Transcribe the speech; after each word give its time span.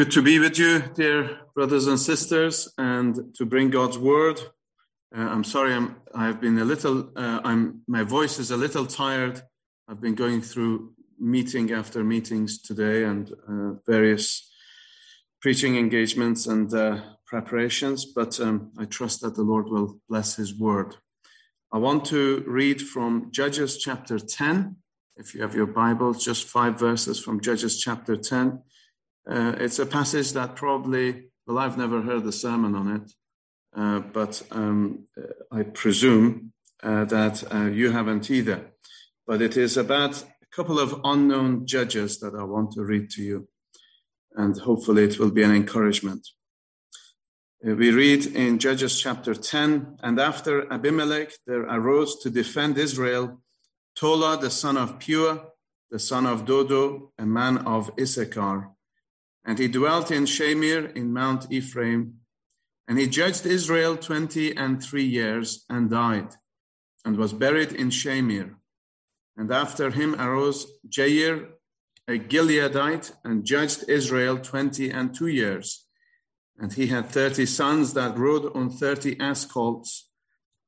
Good 0.00 0.12
to 0.12 0.22
be 0.22 0.38
with 0.38 0.58
you, 0.58 0.82
dear 0.94 1.40
brothers 1.54 1.86
and 1.86 2.00
sisters, 2.00 2.72
and 2.78 3.34
to 3.34 3.44
bring 3.44 3.68
God's 3.68 3.98
word. 3.98 4.40
Uh, 5.14 5.20
I'm 5.20 5.44
sorry, 5.44 5.74
I'm, 5.74 5.96
I've 6.14 6.40
been 6.40 6.58
a 6.58 6.64
little, 6.64 7.10
uh, 7.14 7.40
I'm, 7.44 7.82
my 7.86 8.02
voice 8.02 8.38
is 8.38 8.50
a 8.50 8.56
little 8.56 8.86
tired. 8.86 9.42
I've 9.86 10.00
been 10.00 10.14
going 10.14 10.40
through 10.40 10.94
meeting 11.18 11.70
after 11.72 12.02
meetings 12.02 12.62
today 12.62 13.04
and 13.04 13.30
uh, 13.46 13.72
various 13.86 14.50
preaching 15.42 15.76
engagements 15.76 16.46
and 16.46 16.72
uh, 16.72 17.02
preparations, 17.26 18.06
but 18.06 18.40
um, 18.40 18.72
I 18.78 18.86
trust 18.86 19.20
that 19.20 19.34
the 19.34 19.42
Lord 19.42 19.68
will 19.68 20.00
bless 20.08 20.34
his 20.34 20.58
word. 20.58 20.96
I 21.74 21.76
want 21.76 22.06
to 22.06 22.42
read 22.46 22.80
from 22.80 23.28
Judges 23.32 23.76
chapter 23.76 24.18
10. 24.18 24.76
If 25.16 25.34
you 25.34 25.42
have 25.42 25.54
your 25.54 25.66
Bible, 25.66 26.14
just 26.14 26.44
five 26.44 26.78
verses 26.78 27.20
from 27.22 27.42
Judges 27.42 27.78
chapter 27.78 28.16
10. 28.16 28.62
Uh, 29.28 29.54
it's 29.58 29.78
a 29.78 29.86
passage 29.86 30.32
that 30.32 30.56
probably, 30.56 31.30
well, 31.46 31.58
I've 31.58 31.78
never 31.78 32.02
heard 32.02 32.24
a 32.26 32.32
sermon 32.32 32.74
on 32.74 32.96
it, 32.96 33.12
uh, 33.76 34.00
but 34.00 34.42
um, 34.50 35.06
uh, 35.16 35.26
I 35.52 35.62
presume 35.62 36.52
uh, 36.82 37.04
that 37.06 37.52
uh, 37.52 37.66
you 37.66 37.90
haven't 37.92 38.30
either. 38.30 38.72
But 39.26 39.42
it 39.42 39.56
is 39.56 39.76
about 39.76 40.22
a 40.22 40.46
couple 40.54 40.78
of 40.78 41.00
unknown 41.04 41.66
judges 41.66 42.18
that 42.20 42.34
I 42.34 42.44
want 42.44 42.72
to 42.72 42.82
read 42.82 43.10
to 43.10 43.22
you, 43.22 43.48
and 44.34 44.58
hopefully 44.58 45.04
it 45.04 45.18
will 45.18 45.30
be 45.30 45.42
an 45.42 45.54
encouragement. 45.54 46.26
Uh, 47.66 47.74
we 47.74 47.90
read 47.90 48.24
in 48.24 48.58
Judges 48.58 48.98
chapter 48.98 49.34
10 49.34 49.98
And 50.02 50.18
after 50.18 50.72
Abimelech 50.72 51.32
there 51.46 51.62
arose 51.62 52.18
to 52.22 52.30
defend 52.30 52.78
Israel 52.78 53.42
Tola 53.94 54.38
the 54.40 54.48
son 54.48 54.78
of 54.78 54.98
Puah, 54.98 55.44
the 55.90 55.98
son 55.98 56.24
of 56.24 56.46
Dodo, 56.46 57.12
a 57.18 57.26
man 57.26 57.58
of 57.58 57.90
Issachar 58.00 58.70
and 59.44 59.58
he 59.58 59.68
dwelt 59.68 60.10
in 60.10 60.24
Shamir 60.24 60.94
in 60.94 61.12
Mount 61.12 61.50
Ephraim. 61.50 62.14
And 62.86 62.98
he 62.98 63.06
judged 63.06 63.46
Israel 63.46 63.96
twenty 63.96 64.56
and 64.56 64.82
three 64.82 65.04
years 65.04 65.64
and 65.70 65.88
died, 65.88 66.34
and 67.04 67.16
was 67.16 67.32
buried 67.32 67.72
in 67.72 67.90
Shamir. 67.90 68.56
And 69.36 69.52
after 69.52 69.90
him 69.90 70.20
arose 70.20 70.66
Jair, 70.88 71.50
a 72.08 72.18
Gileadite, 72.18 73.12
and 73.24 73.44
judged 73.44 73.84
Israel 73.88 74.38
twenty 74.38 74.90
and 74.90 75.14
two 75.14 75.28
years. 75.28 75.86
And 76.58 76.72
he 76.72 76.88
had 76.88 77.06
thirty 77.06 77.46
sons 77.46 77.94
that 77.94 78.18
rode 78.18 78.54
on 78.56 78.70
thirty 78.70 79.18
ass 79.20 79.44
colts, 79.44 80.10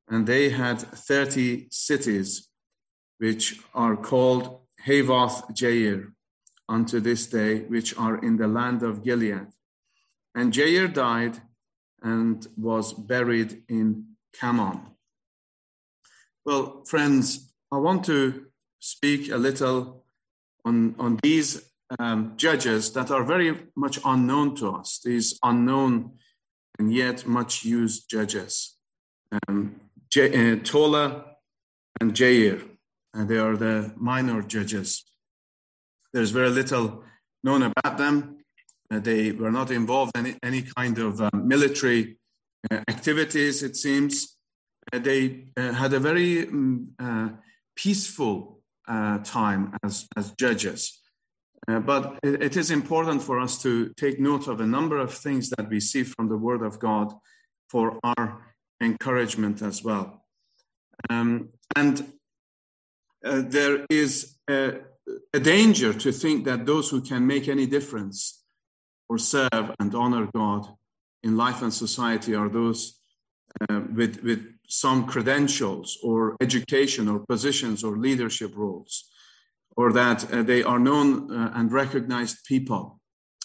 and 0.07 0.25
they 0.25 0.49
had 0.49 0.79
thirty 0.79 1.67
cities, 1.71 2.47
which 3.17 3.59
are 3.75 3.97
called 3.97 4.61
Havoth 4.87 5.51
Jair 5.51 6.13
unto 6.73 6.99
this 6.99 7.27
day, 7.27 7.59
which 7.73 7.95
are 7.97 8.17
in 8.17 8.37
the 8.37 8.47
land 8.47 8.81
of 8.81 9.03
Gilead. 9.03 9.47
And 10.33 10.51
Jair 10.51 10.91
died 10.91 11.39
and 12.01 12.45
was 12.57 12.93
buried 12.93 13.63
in 13.69 13.85
Camon. 14.33 14.81
Well, 16.45 16.83
friends, 16.85 17.53
I 17.71 17.77
want 17.77 18.03
to 18.05 18.47
speak 18.79 19.31
a 19.31 19.37
little 19.37 20.03
on, 20.65 20.95
on 20.97 21.19
these 21.21 21.49
um, 21.99 22.33
judges 22.37 22.91
that 22.93 23.11
are 23.11 23.23
very 23.23 23.67
much 23.75 23.99
unknown 24.03 24.55
to 24.55 24.69
us, 24.71 24.99
these 25.05 25.39
unknown 25.43 26.17
and 26.79 26.91
yet 26.93 27.27
much 27.27 27.63
used 27.63 28.09
judges. 28.09 28.77
Um, 29.47 29.79
J- 30.09 30.53
uh, 30.53 30.55
Tola 30.63 31.25
and 32.01 32.13
Jair, 32.13 32.67
and 33.13 33.29
they 33.29 33.37
are 33.37 33.55
the 33.55 33.93
minor 33.95 34.41
judges. 34.41 35.03
There's 36.13 36.31
very 36.31 36.49
little 36.49 37.03
known 37.43 37.63
about 37.63 37.97
them. 37.97 38.37
Uh, 38.91 38.99
they 38.99 39.31
were 39.31 39.51
not 39.51 39.71
involved 39.71 40.15
in 40.15 40.37
any, 40.43 40.61
kind 40.61 40.97
of 40.99 41.21
um, 41.21 41.47
military 41.47 42.17
uh, 42.69 42.81
activities, 42.87 43.63
it 43.63 43.75
seems. 43.75 44.37
Uh, 44.91 44.99
they 44.99 45.45
uh, 45.57 45.71
had 45.71 45.93
a 45.93 45.99
very 45.99 46.47
um, 46.47 47.39
peaceful 47.75 48.61
uh, 48.87 49.17
time 49.19 49.75
as, 49.83 50.07
as 50.15 50.31
judges. 50.33 50.99
but 51.67 52.19
it, 52.21 52.43
it 52.43 52.57
is 52.57 52.69
important 52.69 53.21
for 53.21 53.39
us 53.39 53.61
to 53.61 53.91
take 53.97 54.19
note 54.19 54.47
of 54.47 54.61
a 54.61 54.67
number 54.67 54.97
of 54.99 55.11
things 55.13 55.49
that 55.49 55.69
we 55.69 55.79
see 55.79 56.03
from 56.03 56.29
the 56.29 56.37
Word 56.37 56.61
of 56.61 56.77
God 56.79 57.11
for 57.69 57.99
our 58.03 58.53
encouragement 58.81 59.61
as 59.61 59.83
well. 59.83 60.21
Um, 61.09 61.49
and 61.75 62.13
there 63.23 63.85
is 63.89 64.37
a, 64.49 64.81
a 65.33 65.39
danger 65.39 65.93
to 65.93 66.11
think 66.11 66.45
that 66.45 66.65
those 66.65 66.89
who 66.89 67.01
can 67.01 67.25
make 67.25 67.47
any 67.47 67.65
difference 67.65 68.43
or 69.09 69.17
serve 69.17 69.71
and 69.79 69.93
honor 69.95 70.29
God 70.33 70.67
in 71.23 71.37
life 71.37 71.61
and 71.61 71.73
society 71.73 72.35
are 72.35 72.49
those 72.49 72.99
uh, 73.69 73.81
with, 73.93 74.23
with 74.23 74.45
some 74.67 75.05
credentials 75.05 75.97
or 76.03 76.35
education 76.41 77.07
or 77.07 77.19
positions 77.19 77.83
or 77.83 77.97
leadership 77.97 78.51
roles, 78.55 79.09
or 79.75 79.91
that 79.93 80.31
uh, 80.31 80.43
they 80.43 80.63
are 80.63 80.79
known 80.79 81.31
uh, 81.31 81.51
and 81.55 81.71
recognized 81.71 82.45
people. 82.45 82.99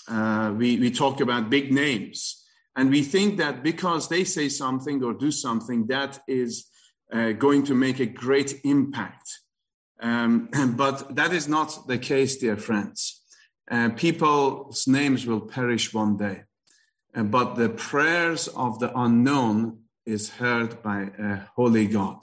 Uh, 0.08 0.54
we, 0.56 0.78
we 0.78 0.90
talk 0.90 1.20
about 1.20 1.50
big 1.50 1.72
names, 1.72 2.44
and 2.76 2.90
we 2.90 3.02
think 3.02 3.36
that 3.38 3.62
because 3.62 4.08
they 4.08 4.24
say 4.24 4.48
something 4.48 5.02
or 5.02 5.12
do 5.12 5.30
something, 5.30 5.86
that 5.88 6.20
is 6.26 6.66
uh, 7.12 7.32
going 7.32 7.62
to 7.64 7.74
make 7.74 8.00
a 8.00 8.06
great 8.06 8.60
impact 8.64 9.28
um, 10.00 10.48
but 10.76 11.14
that 11.16 11.32
is 11.32 11.48
not 11.48 11.86
the 11.86 11.98
case, 11.98 12.36
dear 12.36 12.56
friends. 12.56 13.22
Uh, 13.70 13.90
people's 13.90 14.86
names 14.86 15.26
will 15.26 15.40
perish 15.40 15.92
one 15.92 16.16
day, 16.16 16.42
uh, 17.14 17.22
but 17.22 17.54
the 17.54 17.68
prayers 17.68 18.48
of 18.48 18.78
the 18.78 18.96
unknown 18.98 19.80
is 20.06 20.30
heard 20.30 20.82
by 20.82 21.10
a 21.18 21.40
holy 21.54 21.86
God. 21.86 22.18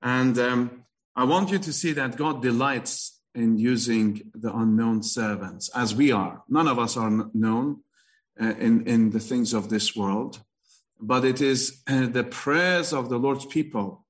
And 0.00 0.38
um, 0.38 0.84
I 1.14 1.24
want 1.24 1.50
you 1.50 1.58
to 1.58 1.72
see 1.72 1.92
that 1.92 2.16
God 2.16 2.42
delights 2.42 3.20
in 3.34 3.58
using 3.58 4.30
the 4.34 4.54
unknown 4.54 5.02
servants, 5.02 5.70
as 5.74 5.94
we 5.94 6.10
are. 6.10 6.42
None 6.48 6.68
of 6.68 6.78
us 6.78 6.96
are 6.96 7.28
known 7.34 7.80
uh, 8.40 8.54
in, 8.58 8.86
in 8.86 9.10
the 9.10 9.20
things 9.20 9.52
of 9.52 9.68
this 9.68 9.94
world, 9.94 10.42
but 11.00 11.24
it 11.24 11.40
is 11.40 11.82
uh, 11.86 12.06
the 12.06 12.24
prayers 12.24 12.92
of 12.92 13.08
the 13.08 13.18
Lord's 13.18 13.46
people 13.46 14.06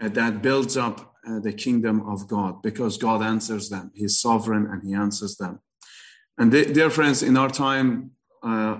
uh, 0.00 0.08
that 0.08 0.42
builds 0.42 0.76
up 0.76 1.14
uh, 1.28 1.40
the 1.40 1.52
kingdom 1.52 2.00
of 2.08 2.26
God 2.26 2.62
because 2.62 2.96
God 2.96 3.22
answers 3.22 3.68
them. 3.68 3.90
He's 3.94 4.18
sovereign 4.18 4.66
and 4.66 4.82
He 4.82 4.94
answers 4.94 5.36
them. 5.36 5.60
And 6.38 6.52
dear 6.52 6.90
friends, 6.90 7.22
in 7.22 7.36
our 7.36 7.50
time, 7.50 8.12
uh, 8.42 8.78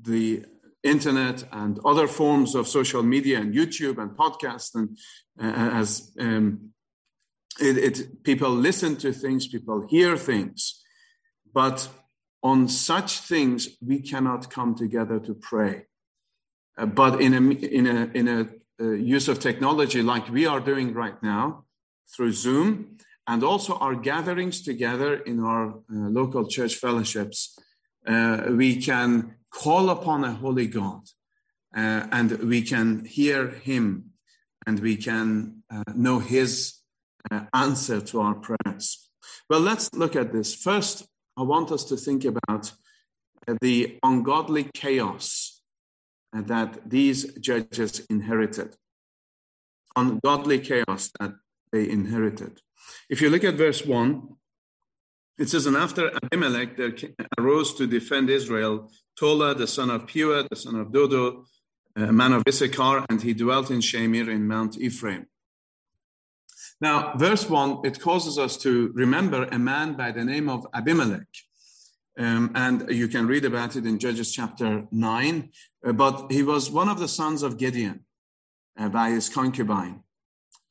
the 0.00 0.44
internet 0.82 1.44
and 1.52 1.78
other 1.84 2.08
forms 2.08 2.54
of 2.54 2.66
social 2.66 3.02
media 3.02 3.38
and 3.38 3.54
YouTube 3.54 3.98
and 3.98 4.10
podcasts, 4.12 4.74
and 4.74 4.96
uh, 5.40 5.78
as 5.80 6.12
um, 6.18 6.70
it, 7.60 7.76
it, 7.78 8.24
people 8.24 8.50
listen 8.50 8.96
to 8.96 9.12
things, 9.12 9.46
people 9.46 9.86
hear 9.88 10.16
things, 10.16 10.82
but 11.52 11.88
on 12.42 12.68
such 12.68 13.20
things 13.20 13.68
we 13.80 14.00
cannot 14.00 14.50
come 14.50 14.74
together 14.74 15.18
to 15.20 15.34
pray. 15.34 15.86
Uh, 16.76 16.86
but 16.86 17.20
in 17.20 17.34
a 17.34 17.40
in 17.40 17.86
a 17.86 18.10
in 18.14 18.28
a 18.28 18.48
uh, 18.80 18.90
use 18.90 19.28
of 19.28 19.38
technology 19.38 20.02
like 20.02 20.28
we 20.28 20.46
are 20.46 20.60
doing 20.60 20.92
right 20.92 21.22
now, 21.22 21.64
through 22.14 22.32
Zoom 22.32 22.98
and 23.26 23.42
also 23.42 23.74
our 23.76 23.94
gatherings 23.94 24.62
together 24.62 25.14
in 25.14 25.40
our 25.40 25.68
uh, 25.68 25.72
local 25.88 26.46
church 26.46 26.74
fellowships, 26.74 27.58
uh, 28.06 28.46
we 28.50 28.80
can 28.80 29.36
call 29.50 29.90
upon 29.90 30.24
a 30.24 30.32
holy 30.32 30.66
God 30.66 31.02
uh, 31.74 32.06
and 32.12 32.32
we 32.42 32.62
can 32.62 33.04
hear 33.04 33.48
Him 33.48 34.10
and 34.66 34.80
we 34.80 34.96
can 34.96 35.62
uh, 35.70 35.82
know 35.94 36.18
His 36.18 36.80
uh, 37.30 37.44
answer 37.54 38.00
to 38.00 38.20
our 38.20 38.34
prayers. 38.34 39.08
Well, 39.48 39.60
let's 39.60 39.92
look 39.94 40.16
at 40.16 40.32
this. 40.32 40.54
First, 40.54 41.06
I 41.36 41.42
want 41.42 41.72
us 41.72 41.84
to 41.84 41.96
think 41.96 42.24
about 42.24 42.72
uh, 43.48 43.54
the 43.60 43.98
ungodly 44.02 44.70
chaos 44.74 45.62
that 46.32 46.90
these 46.90 47.32
judges 47.34 48.04
inherited. 48.10 48.74
Ungodly 49.96 50.58
chaos 50.58 51.10
that 51.20 51.34
they 51.74 51.90
inherited. 51.90 52.62
If 53.10 53.20
you 53.20 53.28
look 53.30 53.42
at 53.42 53.54
verse 53.54 53.84
1, 53.84 54.28
it 55.38 55.48
says, 55.48 55.66
And 55.66 55.76
after 55.76 56.12
Abimelech 56.22 56.76
there 56.76 56.94
arose 57.38 57.74
to 57.74 57.86
defend 57.88 58.30
Israel 58.30 58.90
Tola, 59.18 59.54
the 59.54 59.66
son 59.66 59.90
of 59.90 60.06
Puah, 60.06 60.46
the 60.48 60.56
son 60.56 60.76
of 60.76 60.92
Dodo, 60.92 61.44
a 61.96 62.12
man 62.12 62.32
of 62.32 62.44
Issachar, 62.48 63.04
and 63.10 63.20
he 63.20 63.34
dwelt 63.34 63.70
in 63.70 63.80
Shamir 63.80 64.28
in 64.28 64.46
Mount 64.46 64.78
Ephraim. 64.78 65.26
Now, 66.80 67.14
verse 67.16 67.48
1, 67.48 67.80
it 67.84 68.00
causes 68.00 68.38
us 68.38 68.56
to 68.58 68.92
remember 68.94 69.44
a 69.44 69.58
man 69.58 69.94
by 69.94 70.12
the 70.12 70.24
name 70.24 70.48
of 70.48 70.66
Abimelech. 70.74 71.32
Um, 72.16 72.52
and 72.54 72.88
you 72.90 73.08
can 73.08 73.26
read 73.26 73.44
about 73.44 73.74
it 73.74 73.86
in 73.86 73.98
Judges 73.98 74.32
chapter 74.32 74.86
9. 74.92 75.50
Uh, 75.84 75.92
but 75.92 76.30
he 76.30 76.44
was 76.44 76.70
one 76.70 76.88
of 76.88 77.00
the 77.00 77.08
sons 77.08 77.42
of 77.42 77.58
Gideon 77.58 78.04
uh, 78.78 78.88
by 78.88 79.10
his 79.10 79.28
concubine. 79.28 80.04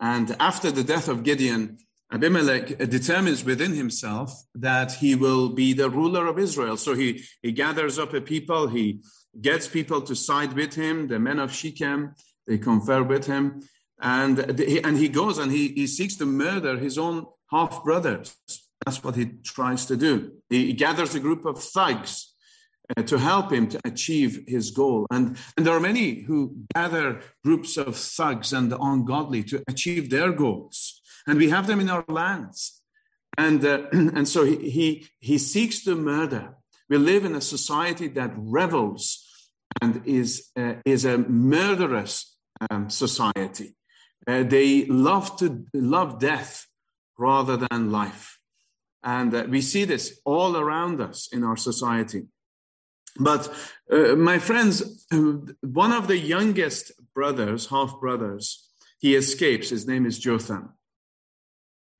And 0.03 0.35
after 0.37 0.69
the 0.69 0.83
death 0.83 1.07
of 1.07 1.23
Gideon, 1.23 1.77
Abimelech 2.11 2.77
determines 2.89 3.45
within 3.45 3.73
himself 3.73 4.43
that 4.53 4.91
he 4.91 5.15
will 5.15 5.47
be 5.47 5.71
the 5.71 5.89
ruler 5.89 6.27
of 6.27 6.37
Israel. 6.37 6.75
So 6.75 6.93
he, 6.93 7.23
he 7.41 7.53
gathers 7.53 7.97
up 7.97 8.13
a 8.13 8.19
people, 8.19 8.67
he 8.67 8.99
gets 9.39 9.65
people 9.65 10.01
to 10.01 10.13
side 10.13 10.51
with 10.53 10.73
him, 10.73 11.07
the 11.07 11.19
men 11.19 11.39
of 11.39 11.53
Shechem, 11.53 12.15
they 12.45 12.57
confer 12.57 13.01
with 13.01 13.25
him, 13.27 13.61
and, 14.01 14.39
and 14.39 14.97
he 14.97 15.07
goes 15.07 15.37
and 15.37 15.49
he, 15.49 15.69
he 15.69 15.87
seeks 15.87 16.17
to 16.17 16.25
murder 16.25 16.77
his 16.77 16.97
own 16.97 17.25
half 17.49 17.81
brothers. 17.81 18.35
That's 18.85 19.01
what 19.05 19.15
he 19.15 19.27
tries 19.41 19.85
to 19.85 19.95
do. 19.95 20.33
He 20.49 20.73
gathers 20.73 21.15
a 21.15 21.21
group 21.21 21.45
of 21.45 21.63
thugs 21.63 22.32
to 23.05 23.17
help 23.17 23.51
him 23.51 23.67
to 23.69 23.79
achieve 23.85 24.43
his 24.47 24.71
goal. 24.71 25.07
And, 25.09 25.37
and 25.55 25.65
there 25.65 25.73
are 25.73 25.79
many 25.79 26.21
who 26.21 26.57
gather 26.75 27.21
groups 27.43 27.77
of 27.77 27.95
thugs 27.95 28.51
and 28.53 28.71
the 28.71 28.77
ungodly 28.77 29.43
to 29.43 29.63
achieve 29.67 30.09
their 30.09 30.31
goals 30.31 31.01
and 31.25 31.37
we 31.37 31.49
have 31.49 31.67
them 31.67 31.79
in 31.79 31.89
our 31.89 32.05
lands. 32.07 32.81
And, 33.37 33.63
uh, 33.65 33.83
and 33.91 34.27
so 34.27 34.43
he, 34.43 34.69
he, 34.69 35.07
he 35.19 35.37
seeks 35.37 35.83
to 35.85 35.95
murder. 35.95 36.55
We 36.89 36.97
live 36.97 37.25
in 37.25 37.35
a 37.35 37.41
society 37.41 38.07
that 38.09 38.31
revels 38.35 39.25
and 39.81 40.01
is, 40.05 40.51
uh, 40.55 40.75
is 40.85 41.05
a 41.05 41.17
murderous 41.17 42.37
um, 42.69 42.89
society. 42.89 43.75
Uh, 44.27 44.43
they 44.43 44.85
love 44.85 45.37
to 45.39 45.65
love 45.73 46.19
death 46.19 46.67
rather 47.17 47.57
than 47.57 47.91
life. 47.91 48.39
And 49.03 49.33
uh, 49.33 49.45
we 49.49 49.61
see 49.61 49.85
this 49.85 50.21
all 50.23 50.55
around 50.55 51.01
us 51.01 51.27
in 51.31 51.43
our 51.43 51.57
society. 51.57 52.27
But 53.19 53.53
uh, 53.91 54.15
my 54.15 54.39
friends, 54.39 55.05
one 55.11 55.91
of 55.91 56.07
the 56.07 56.17
youngest 56.17 56.91
brothers, 57.13 57.67
half 57.67 57.99
brothers, 57.99 58.69
he 58.99 59.15
escapes. 59.15 59.69
His 59.69 59.87
name 59.87 60.05
is 60.05 60.17
Jotham. 60.17 60.73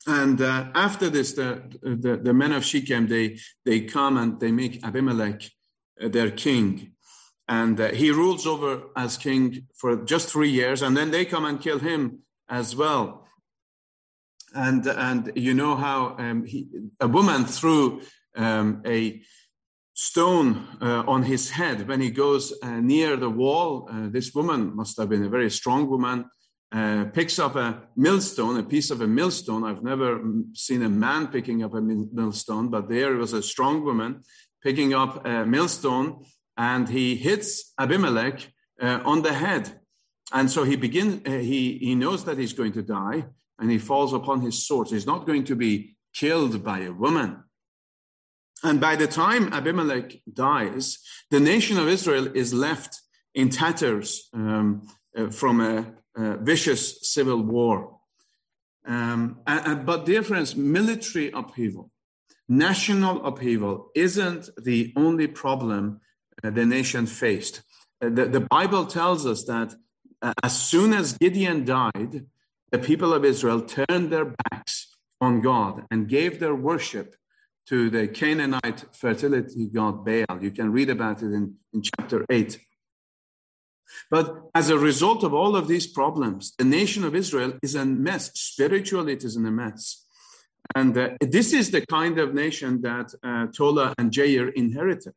And 0.07 0.42
uh, 0.42 0.68
after 0.75 1.10
this, 1.10 1.33
the, 1.33 1.63
the, 1.81 2.18
the, 2.18 2.33
men 2.33 2.51
of 2.51 2.65
Shechem, 2.65 3.07
they, 3.07 3.39
they 3.63 3.81
come 3.81 4.18
and 4.18 4.39
they 4.39 4.51
make 4.51 4.83
Abimelech 4.83 5.44
uh, 6.01 6.10
their 6.10 6.31
king. 6.31 6.94
And 7.48 7.80
uh, 7.80 7.89
he 7.89 8.12
rules 8.12 8.45
over 8.45 8.83
as 8.95 9.18
king 9.18 9.68
for 9.75 10.04
just 10.04 10.30
three 10.30 10.50
years. 10.50 10.81
And 10.81 10.98
then 10.98 11.12
they 11.12 11.25
come 11.25 11.45
and 11.45 11.62
kill 11.62 11.80
him 11.80 12.19
as 12.50 12.75
well. 12.75 13.27
And, 14.56 14.86
and 14.86 15.31
you 15.36 15.54
know 15.54 15.75
how 15.75 16.16
um, 16.18 16.45
he, 16.45 16.68
a 17.00 17.07
woman 17.07 17.45
threw 17.45 18.01
um, 18.36 18.81
a 18.86 19.21
stone 20.10 20.50
uh, 20.82 21.04
on 21.08 21.24
his 21.24 21.50
head 21.50 21.88
when 21.88 22.02
he 22.02 22.12
goes 22.12 22.54
uh, 22.62 22.80
near 22.94 23.16
the 23.16 23.30
wall. 23.30 23.88
Uh, 23.90 24.10
this 24.10 24.34
woman 24.34 24.76
must 24.76 24.98
have 24.98 25.10
been 25.10 25.24
a 25.24 25.30
very 25.38 25.50
strong 25.50 25.90
woman 25.90 26.26
uh, 26.74 27.06
picks 27.14 27.38
up 27.38 27.56
a 27.56 27.84
millstone, 27.96 28.58
a 28.58 28.64
piece 28.64 28.90
of 28.90 29.00
a 29.02 29.08
millstone. 29.08 29.64
I've 29.64 29.84
never 29.84 30.20
seen 30.54 30.82
a 30.82 30.90
man 30.90 31.28
picking 31.28 31.64
up 31.64 31.76
a 31.76 31.82
millstone, 31.82 32.70
but 32.70 32.90
there 32.90 33.16
was 33.16 33.34
a 33.34 33.44
strong 33.44 33.86
woman 33.86 34.24
picking 34.64 34.94
up 34.94 35.24
a 35.26 35.46
millstone, 35.46 36.26
and 36.58 36.90
he 36.90 37.16
hits 37.16 37.74
Abimelech 37.78 38.52
uh, 38.82 39.02
on 39.06 39.22
the 39.22 39.34
head. 39.34 39.80
And 40.32 40.50
so 40.50 40.64
he 40.64 40.76
begins. 40.76 41.22
Uh, 41.28 41.32
he 41.52 41.78
he 41.78 41.94
knows 41.94 42.26
that 42.26 42.40
he's 42.40 42.54
going 42.54 42.74
to 42.74 42.82
die, 42.82 43.26
and 43.60 43.70
he 43.70 43.78
falls 43.78 44.14
upon 44.14 44.42
his 44.42 44.66
sword. 44.66 44.88
He's 44.88 45.06
not 45.06 45.28
going 45.28 45.44
to 45.46 45.56
be 45.56 45.96
killed 46.12 46.64
by 46.64 46.80
a 46.80 46.92
woman. 46.92 47.43
And 48.63 48.80
by 48.80 48.95
the 48.95 49.07
time 49.07 49.51
Abimelech 49.51 50.21
dies, 50.31 51.00
the 51.30 51.39
nation 51.39 51.77
of 51.77 51.89
Israel 51.89 52.27
is 52.33 52.54
left 52.54 53.01
in 53.36 53.50
tatters 53.50 54.30
um, 54.33 54.88
uh, 55.18 55.30
from 55.30 55.60
a 55.60 55.94
uh, 56.15 56.38
vicious 56.38 57.12
civil 57.12 57.42
war. 57.42 58.00
Um, 58.86 59.39
and, 59.48 59.86
but, 59.86 60.06
dear 60.06 60.24
friends, 60.24 60.56
military 60.56 61.31
upheaval, 61.31 61.92
national 62.48 63.25
upheaval 63.25 63.89
isn't 63.95 64.50
the 64.62 64.94
only 64.95 65.27
problem 65.27 66.01
uh, 66.44 66.50
the 66.50 66.66
nation 66.66 67.06
faced. 67.06 67.63
Uh, 68.01 68.09
the, 68.09 68.25
the, 68.25 68.42
Bible 68.42 68.86
tells 68.86 69.25
us 69.25 69.45
that 69.45 69.74
uh, 70.21 70.33
as 70.44 70.57
soon 70.57 70.94
as 70.94 71.18
Gideon 71.18 71.66
died, 71.66 72.25
the 72.71 72.80
people 72.80 73.13
of 73.13 73.24
Israel 73.25 73.62
turned 73.62 74.09
their 74.09 74.33
backs 74.50 74.95
on 75.21 75.42
God 75.42 75.86
and 75.89 76.07
gave 76.07 76.39
their 76.39 76.56
worship 76.56 77.16
to 77.68 77.89
the 77.89 78.07
Canaanite 78.07 78.86
fertility 78.92 79.68
god 79.68 80.06
Baal. 80.06 80.42
You 80.42 80.51
can 80.51 80.71
read 80.71 80.89
about 80.89 81.21
it 81.21 81.31
in, 81.33 81.56
in 81.74 81.81
chapter 81.81 82.25
8. 82.30 82.60
But 84.10 84.50
as 84.56 84.69
a 84.69 84.77
result 84.77 85.24
of 85.24 85.33
all 85.33 85.56
of 85.56 85.68
these 85.68 85.88
problems, 85.88 86.54
the 86.57 86.65
nation 86.65 87.04
of 87.04 87.15
Israel 87.15 87.54
is 87.62 87.75
a 87.75 87.86
mess. 87.86 88.31
Spiritually, 88.33 89.13
it 89.13 89.24
is 89.24 89.36
in 89.36 89.45
a 89.45 89.51
mess. 89.51 90.06
And 90.75 90.98
uh, 90.98 91.10
this 91.19 91.54
is 91.54 91.71
the 91.71 91.86
kind 91.86 92.19
of 92.19 92.33
nation 92.33 92.81
that 92.81 93.13
uh, 93.24 93.48
Tola 93.48 93.94
and 93.98 94.12
Jair 94.12 94.51
inherited. 94.54 95.13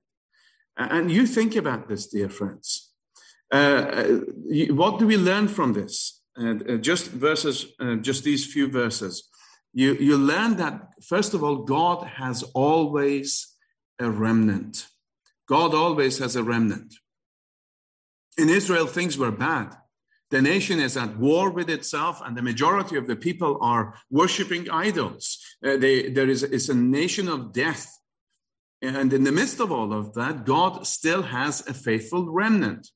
And 0.76 1.10
you 1.10 1.26
think 1.26 1.56
about 1.56 1.88
this, 1.88 2.06
dear 2.06 2.28
friends. 2.28 2.92
Uh, 3.50 4.19
what 4.70 4.99
do 4.99 5.06
we 5.06 5.16
learn 5.16 5.49
from 5.49 5.72
this? 5.72 6.20
Uh, 6.38 6.76
just 6.76 7.10
verses, 7.10 7.66
uh, 7.81 7.94
just 7.96 8.25
these 8.25 8.44
few 8.44 8.69
verses. 8.69 9.28
You, 9.76 9.93
you 9.96 10.17
learn 10.17 10.56
that, 10.56 10.94
first 11.02 11.34
of 11.34 11.44
all, 11.44 11.56
God 11.56 12.06
has 12.06 12.43
always 12.55 13.55
a 13.99 14.11
remnant. 14.11 14.87
God 15.46 15.75
always 15.75 16.17
has 16.17 16.34
a 16.34 16.43
remnant. 16.43 16.94
In 18.38 18.49
Israel, 18.49 18.87
things 18.87 19.19
were 19.19 19.31
bad. 19.31 19.76
The 20.31 20.40
nation 20.40 20.81
is 20.81 20.96
at 20.96 21.19
war 21.19 21.50
with 21.50 21.69
itself, 21.69 22.23
and 22.25 22.34
the 22.34 22.43
majority 22.43 22.96
of 22.96 23.06
the 23.06 23.17
people 23.17 23.58
are 23.61 23.94
worshiping 24.11 24.70
idols. 24.70 25.38
Uh, 25.62 25.76
they, 25.76 26.08
there 26.08 26.31
is 26.31 26.43
it's 26.43 26.70
a 26.70 26.75
nation 26.75 27.28
of 27.28 27.52
death. 27.52 27.99
And 28.81 29.12
in 29.12 29.25
the 29.25 29.32
midst 29.32 29.61
of 29.61 29.70
all 29.70 29.93
of 29.93 30.14
that, 30.14 30.46
God 30.46 30.87
still 30.87 31.20
has 31.20 31.67
a 31.69 31.75
faithful 31.75 32.31
remnant. 32.31 32.88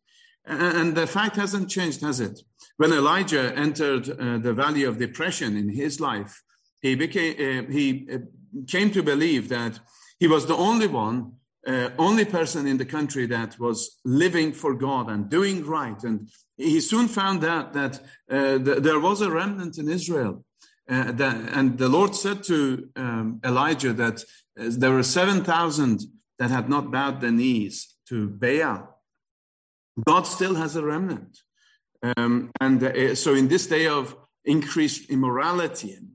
And 0.47 0.95
the 0.95 1.07
fact 1.07 1.37
hasn't 1.37 1.69
changed, 1.69 2.01
has 2.01 2.21
it? 2.21 2.41
When 2.79 2.95
Elijah 2.95 3.55
entered 3.55 4.09
uh, 4.09 4.39
the 4.39 4.55
valley 4.55 4.85
of 4.85 4.99
depression 4.99 5.59
in 5.59 5.69
his 5.69 6.01
life, 6.01 6.43
he 6.81 6.95
became 6.95 7.35
uh, 7.35 7.71
he 7.71 8.09
uh, 8.13 8.19
came 8.67 8.91
to 8.91 9.03
believe 9.03 9.49
that 9.49 9.79
he 10.19 10.27
was 10.27 10.47
the 10.47 10.57
only 10.57 10.87
one 10.87 11.33
uh, 11.67 11.91
only 11.99 12.25
person 12.25 12.67
in 12.67 12.79
the 12.79 12.85
country 12.85 13.27
that 13.27 13.59
was 13.59 14.01
living 14.05 14.53
for 14.53 14.75
God 14.75 15.11
and 15.11 15.29
doing 15.29 15.65
right. 15.65 16.03
And 16.05 16.31
he 16.57 16.81
soon 16.81 17.09
found 17.09 17.45
out 17.45 17.73
that 17.75 18.01
uh, 18.31 18.59
th- 18.59 18.83
there 18.83 19.01
was 19.01 19.21
a 19.21 19.31
remnant 19.31 19.79
in 19.79 19.89
Israel. 19.89 20.45
Uh, 20.89 21.13
that, 21.13 21.37
and 21.53 21.79
the 21.79 21.89
Lord 21.89 22.17
said 22.17 22.43
to 22.45 22.89
um, 22.97 23.41
Elijah 23.45 23.93
that 23.93 24.25
uh, 24.59 24.71
there 24.71 24.91
were 24.91 25.03
7,000 25.03 26.01
that 26.39 26.51
had 26.51 26.69
not 26.69 26.91
bowed 26.91 27.21
their 27.21 27.31
knees 27.31 27.95
to 28.09 28.29
Baal. 28.29 28.99
God 30.05 30.23
still 30.27 30.55
has 30.55 30.77
a 30.77 30.85
remnant. 30.85 31.39
Um, 32.17 32.51
and 32.61 33.19
so, 33.19 33.35
in 33.35 33.49
this 33.49 33.67
day 33.67 33.87
of 33.87 34.17
increased 34.47 35.11
immorality 35.11 35.93
and, 35.93 36.13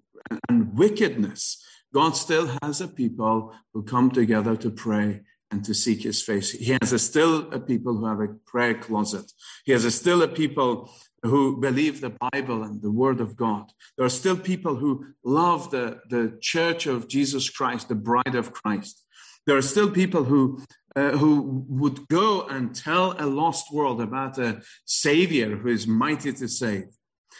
and 0.50 0.76
wickedness, 0.78 1.64
God 1.94 2.16
still 2.16 2.50
has 2.62 2.82
a 2.82 2.88
people 2.88 3.54
who 3.74 3.84
come 3.84 4.12
together 4.12 4.56
to 4.58 4.70
pray 4.70 5.22
and 5.52 5.64
to 5.64 5.74
seek 5.74 6.04
his 6.04 6.22
face. 6.22 6.52
He 6.52 6.78
has 6.82 6.92
a 6.92 7.00
still 7.00 7.52
a 7.54 7.60
people 7.60 7.96
who 7.96 8.06
have 8.06 8.20
a 8.20 8.34
prayer 8.46 8.74
closet. 8.74 9.32
He 9.66 9.72
has 9.72 9.86
a 9.86 9.92
still 9.92 10.22
a 10.24 10.28
people 10.28 10.92
who 11.24 11.58
believe 11.58 12.02
the 12.02 12.16
Bible 12.32 12.64
and 12.64 12.82
the 12.82 12.92
Word 12.92 13.20
of 13.22 13.36
God. 13.36 13.72
There 13.98 14.06
are 14.06 14.10
still 14.10 14.38
people 14.38 14.76
who 14.76 15.06
love 15.24 15.72
the, 15.72 16.00
the 16.10 16.38
church 16.42 16.86
of 16.86 17.08
Jesus 17.08 17.50
Christ, 17.50 17.88
the 17.88 17.96
bride 17.96 18.36
of 18.36 18.52
Christ. 18.54 19.04
There 19.48 19.58
are 19.58 19.62
still 19.62 19.90
people 19.90 20.24
who, 20.24 20.64
uh, 20.96 21.12
who 21.12 21.66
would 21.68 22.08
go 22.08 22.48
and 22.48 22.76
tell 22.76 23.16
a 23.18 23.26
lost 23.26 23.72
world 23.72 24.02
about 24.02 24.38
a 24.38 24.62
Savior 24.86 25.56
who 25.56 25.70
is 25.70 25.88
mighty 25.88 26.34
to 26.34 26.48
save. 26.48 26.88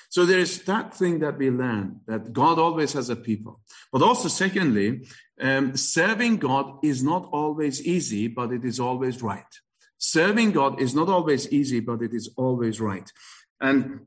So 0.10 0.26
there 0.26 0.40
is 0.40 0.64
that 0.64 0.94
thing 0.94 1.20
that 1.20 1.38
we 1.38 1.50
learn 1.50 2.02
that 2.08 2.34
God 2.34 2.60
always 2.60 2.94
has 2.94 3.10
a 3.10 3.16
people. 3.16 3.60
But 3.92 4.02
also, 4.02 4.28
secondly, 4.28 5.06
um, 5.42 5.76
serving 5.76 6.38
God 6.38 6.80
is 6.84 7.04
not 7.04 7.30
always 7.32 7.86
easy, 7.86 8.28
but 8.28 8.52
it 8.52 8.64
is 8.64 8.80
always 8.80 9.22
right. 9.22 9.44
Serving 9.98 10.52
God 10.52 10.82
is 10.82 10.94
not 10.94 11.10
always 11.10 11.52
easy, 11.52 11.80
but 11.80 12.02
it 12.02 12.14
is 12.14 12.30
always 12.38 12.80
right. 12.80 13.12
And 13.60 14.06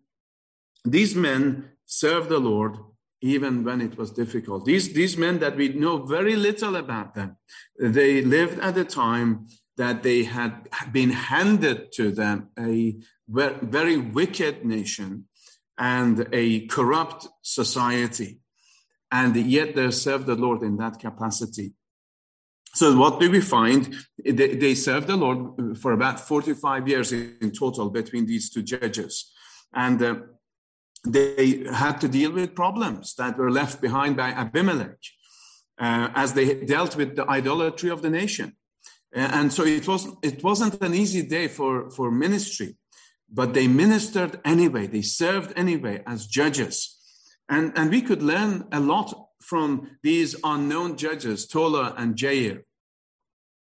these 0.85 1.15
men 1.15 1.71
served 1.87 2.29
the 2.29 2.39
Lord 2.39 2.79
even 3.21 3.65
when 3.65 3.81
it 3.81 3.99
was 3.99 4.13
difficult. 4.13 4.65
These, 4.65 4.93
these 4.93 5.17
men 5.17 5.41
that 5.41 5.57
we 5.57 5.71
know 5.71 6.05
very 6.05 6.37
little 6.37 6.77
about 6.77 7.15
them, 7.15 7.37
they 7.79 8.23
lived 8.23 8.61
at 8.61 8.79
a 8.79 8.85
time 8.85 9.49
that 9.77 10.03
they 10.03 10.25
had 10.25 10.69
been 10.93 11.11
handed 11.11 11.93
to 11.93 12.11
them 12.11 12.49
a 12.59 12.97
very 13.29 13.97
wicked 13.97 14.65
nation 14.65 15.28
and 15.79 16.29
a 16.33 16.67
corrupt 16.67 17.29
society. 17.43 18.41
And 19.11 19.35
yet 19.37 19.75
they 19.75 19.91
serve 19.91 20.27
the 20.27 20.35
Lord 20.35 20.63
in 20.63 20.77
that 20.79 20.99
capacity. 20.99 21.75
So 22.75 22.97
what 22.97 23.19
do 23.21 23.31
we 23.31 23.41
find? 23.41 23.95
They, 24.23 24.55
they 24.55 24.75
served 24.75 25.07
the 25.07 25.17
Lord 25.17 25.79
for 25.79 25.93
about 25.93 26.21
45 26.21 26.87
years 26.89 27.13
in 27.13 27.53
total 27.59 27.91
between 27.91 28.27
these 28.27 28.51
two 28.51 28.63
judges. 28.63 29.33
And 29.73 30.03
uh, 30.03 30.17
they 31.07 31.65
had 31.73 32.01
to 32.01 32.09
deal 32.09 32.33
with 32.33 32.55
problems 32.55 33.15
that 33.15 33.39
were 33.39 33.51
left 33.51 33.81
behind 33.81 34.17
by 34.17 34.31
Abimelech 34.31 34.99
uh, 35.79 36.09
as 36.15 36.35
they 36.35 36.65
dealt 36.65 36.97
with 36.97 37.17
the 37.17 37.29
idolatry 37.29 37.91
of 37.91 38.03
the 38.03 38.11
nation. 38.11 38.57
And 39.13 39.51
so 39.53 39.65
it 39.65 39.89
wasn't, 39.89 40.19
it 40.23 40.45
wasn't 40.45 40.83
an 40.83 40.95
easy 40.95 41.23
day 41.23 41.49
for, 41.49 41.91
for 41.91 42.11
ministry, 42.11 42.77
but 43.33 43.55
they 43.55 43.69
ministered 43.69 44.41
anyway. 44.45 44.87
They 44.87 45.03
served 45.03 45.53
anyway 45.57 46.03
as 46.07 46.27
judges. 46.27 46.97
And, 47.49 47.73
and 47.77 47.91
we 47.91 48.03
could 48.03 48.23
learn 48.23 48.67
a 48.73 48.81
lot 48.81 49.29
from 49.41 49.99
these 50.03 50.37
unknown 50.45 50.97
judges, 50.97 51.47
Tola 51.47 51.95
and 51.97 52.17
Jair, 52.17 52.63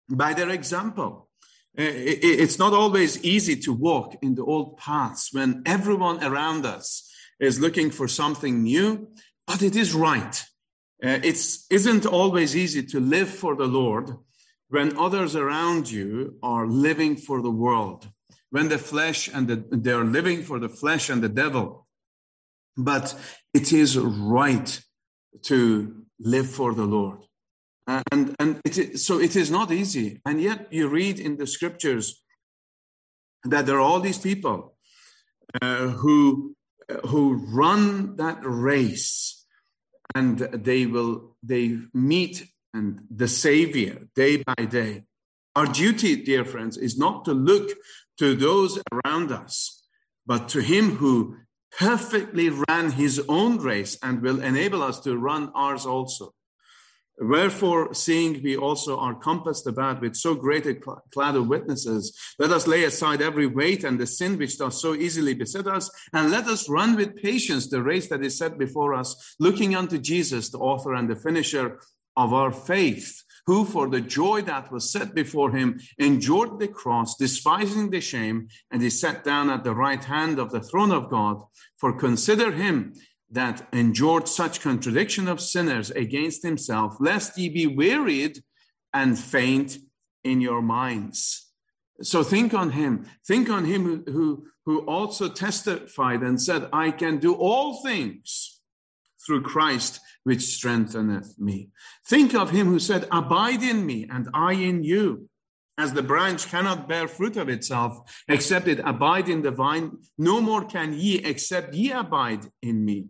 by 0.08 0.34
their 0.34 0.50
example. 0.50 1.28
It's 1.74 2.58
not 2.58 2.72
always 2.72 3.22
easy 3.22 3.56
to 3.56 3.72
walk 3.72 4.16
in 4.22 4.34
the 4.34 4.44
old 4.44 4.76
paths 4.76 5.30
when 5.32 5.62
everyone 5.64 6.22
around 6.22 6.66
us 6.66 7.08
is 7.38 7.60
looking 7.60 7.90
for 7.90 8.08
something 8.08 8.62
new, 8.62 9.08
but 9.46 9.62
it 9.62 9.76
is 9.76 9.94
right. 9.94 10.44
Uh, 11.02 11.20
it 11.22 11.40
isn't 11.70 12.04
always 12.04 12.54
easy 12.54 12.82
to 12.82 13.00
live 13.00 13.30
for 13.30 13.56
the 13.56 13.66
Lord 13.66 14.10
when 14.68 14.98
others 14.98 15.34
around 15.34 15.90
you 15.90 16.36
are 16.42 16.66
living 16.66 17.16
for 17.16 17.40
the 17.40 17.50
world, 17.50 18.08
when 18.50 18.68
the 18.68 18.78
flesh 18.78 19.28
and 19.32 19.48
the, 19.48 19.64
they're 19.70 20.04
living 20.04 20.42
for 20.42 20.58
the 20.58 20.68
flesh 20.68 21.08
and 21.08 21.22
the 21.22 21.28
devil. 21.28 21.86
But 22.76 23.14
it 23.54 23.72
is 23.72 23.98
right 23.98 24.80
to 25.42 26.04
live 26.18 26.50
for 26.50 26.74
the 26.74 26.84
Lord. 26.84 27.20
And, 27.86 28.36
and 28.38 28.60
it 28.64 28.78
is, 28.78 29.04
so 29.04 29.18
it 29.18 29.34
is 29.34 29.50
not 29.50 29.72
easy. 29.72 30.20
And 30.24 30.40
yet 30.40 30.72
you 30.72 30.88
read 30.88 31.18
in 31.18 31.36
the 31.36 31.46
scriptures 31.46 32.22
that 33.44 33.66
there 33.66 33.76
are 33.76 33.80
all 33.80 34.00
these 34.00 34.18
people 34.18 34.76
uh, 35.60 35.88
who, 35.88 36.54
uh, 36.88 37.06
who 37.08 37.34
run 37.34 38.16
that 38.16 38.38
race 38.42 39.44
and 40.14 40.38
they 40.38 40.86
will, 40.86 41.36
they 41.42 41.78
meet 41.94 42.46
and 42.72 43.00
the 43.10 43.28
Savior 43.28 44.06
day 44.14 44.42
by 44.42 44.64
day. 44.64 45.04
Our 45.56 45.66
duty, 45.66 46.16
dear 46.16 46.44
friends, 46.44 46.76
is 46.76 46.96
not 46.96 47.24
to 47.24 47.32
look 47.32 47.70
to 48.20 48.34
those 48.36 48.78
around 48.92 49.32
us, 49.32 49.82
but 50.26 50.46
to 50.50 50.60
Him 50.60 50.96
who 50.96 51.36
perfectly 51.72 52.50
ran 52.68 52.90
His 52.90 53.18
own 53.30 53.56
race 53.56 53.98
and 54.02 54.20
will 54.20 54.42
enable 54.42 54.82
us 54.82 55.00
to 55.00 55.16
run 55.16 55.50
ours 55.54 55.86
also. 55.86 56.34
Wherefore, 57.18 57.94
seeing 57.94 58.42
we 58.42 58.58
also 58.58 58.98
are 58.98 59.14
compassed 59.14 59.66
about 59.66 60.02
with 60.02 60.16
so 60.16 60.34
great 60.34 60.66
a 60.66 60.74
cloud 60.74 61.36
of 61.36 61.48
witnesses, 61.48 62.14
let 62.38 62.50
us 62.50 62.66
lay 62.66 62.84
aside 62.84 63.22
every 63.22 63.46
weight 63.46 63.84
and 63.84 63.98
the 63.98 64.06
sin 64.06 64.36
which 64.36 64.58
does 64.58 64.82
so 64.82 64.94
easily 64.94 65.32
beset 65.32 65.66
us, 65.66 65.90
and 66.12 66.30
let 66.30 66.46
us 66.46 66.68
run 66.68 66.96
with 66.96 67.16
patience 67.16 67.68
the 67.68 67.82
race 67.82 68.08
that 68.10 68.22
is 68.22 68.36
set 68.36 68.58
before 68.58 68.92
us, 68.92 69.34
looking 69.38 69.74
unto 69.74 69.96
Jesus, 69.96 70.50
the 70.50 70.58
author 70.58 70.92
and 70.92 71.08
the 71.08 71.16
finisher 71.16 71.80
of 72.18 72.34
our 72.34 72.52
faith, 72.52 73.22
who 73.46 73.64
for 73.64 73.88
the 73.88 74.00
joy 74.00 74.42
that 74.42 74.70
was 74.70 74.92
set 74.92 75.14
before 75.14 75.50
him 75.50 75.80
endured 75.98 76.58
the 76.58 76.68
cross, 76.68 77.16
despising 77.16 77.90
the 77.90 78.00
shame, 78.00 78.48
and 78.70 78.82
is 78.82 79.00
sat 79.00 79.24
down 79.24 79.50
at 79.50 79.64
the 79.64 79.74
right 79.74 80.04
hand 80.04 80.38
of 80.38 80.50
the 80.50 80.60
throne 80.60 80.92
of 80.92 81.10
God. 81.10 81.42
For 81.78 81.92
consider 81.92 82.52
him 82.52 82.94
that 83.30 83.66
endured 83.72 84.28
such 84.28 84.60
contradiction 84.60 85.28
of 85.28 85.40
sinners 85.40 85.90
against 85.90 86.42
himself, 86.42 86.96
lest 87.00 87.38
ye 87.38 87.48
be 87.48 87.66
wearied 87.66 88.42
and 88.92 89.18
faint 89.18 89.78
in 90.24 90.40
your 90.40 90.62
minds. 90.62 91.46
So 92.02 92.22
think 92.22 92.54
on 92.54 92.70
him. 92.70 93.06
Think 93.26 93.50
on 93.50 93.64
him 93.64 93.84
who, 93.84 94.12
who, 94.12 94.46
who 94.66 94.80
also 94.86 95.28
testified 95.28 96.22
and 96.22 96.40
said, 96.40 96.68
I 96.72 96.90
can 96.90 97.18
do 97.18 97.34
all 97.34 97.82
things 97.82 98.59
through 99.24 99.42
Christ, 99.42 100.00
which 100.24 100.42
strengtheneth 100.42 101.38
me. 101.38 101.70
Think 102.06 102.34
of 102.34 102.50
him 102.50 102.66
who 102.66 102.78
said, 102.78 103.06
Abide 103.10 103.62
in 103.62 103.84
me, 103.84 104.06
and 104.10 104.28
I 104.34 104.52
in 104.52 104.82
you. 104.82 105.28
As 105.78 105.92
the 105.94 106.02
branch 106.02 106.46
cannot 106.48 106.88
bear 106.88 107.08
fruit 107.08 107.36
of 107.36 107.48
itself, 107.48 108.22
except 108.28 108.68
it 108.68 108.80
abide 108.84 109.30
in 109.30 109.40
the 109.40 109.50
vine, 109.50 109.92
no 110.18 110.40
more 110.40 110.64
can 110.64 110.92
ye, 110.92 111.16
except 111.18 111.74
ye 111.74 111.90
abide 111.90 112.44
in 112.60 112.84
me. 112.84 113.06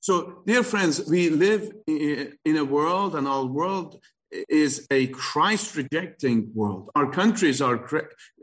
So, 0.00 0.42
dear 0.46 0.62
friends, 0.62 1.08
we 1.08 1.30
live 1.30 1.72
in 1.86 2.56
a 2.56 2.64
world, 2.64 3.16
and 3.16 3.26
our 3.26 3.46
world 3.46 3.98
is 4.30 4.86
a 4.90 5.06
Christ 5.08 5.74
rejecting 5.74 6.50
world. 6.54 6.90
Our 6.94 7.10
countries 7.10 7.62
are 7.62 7.88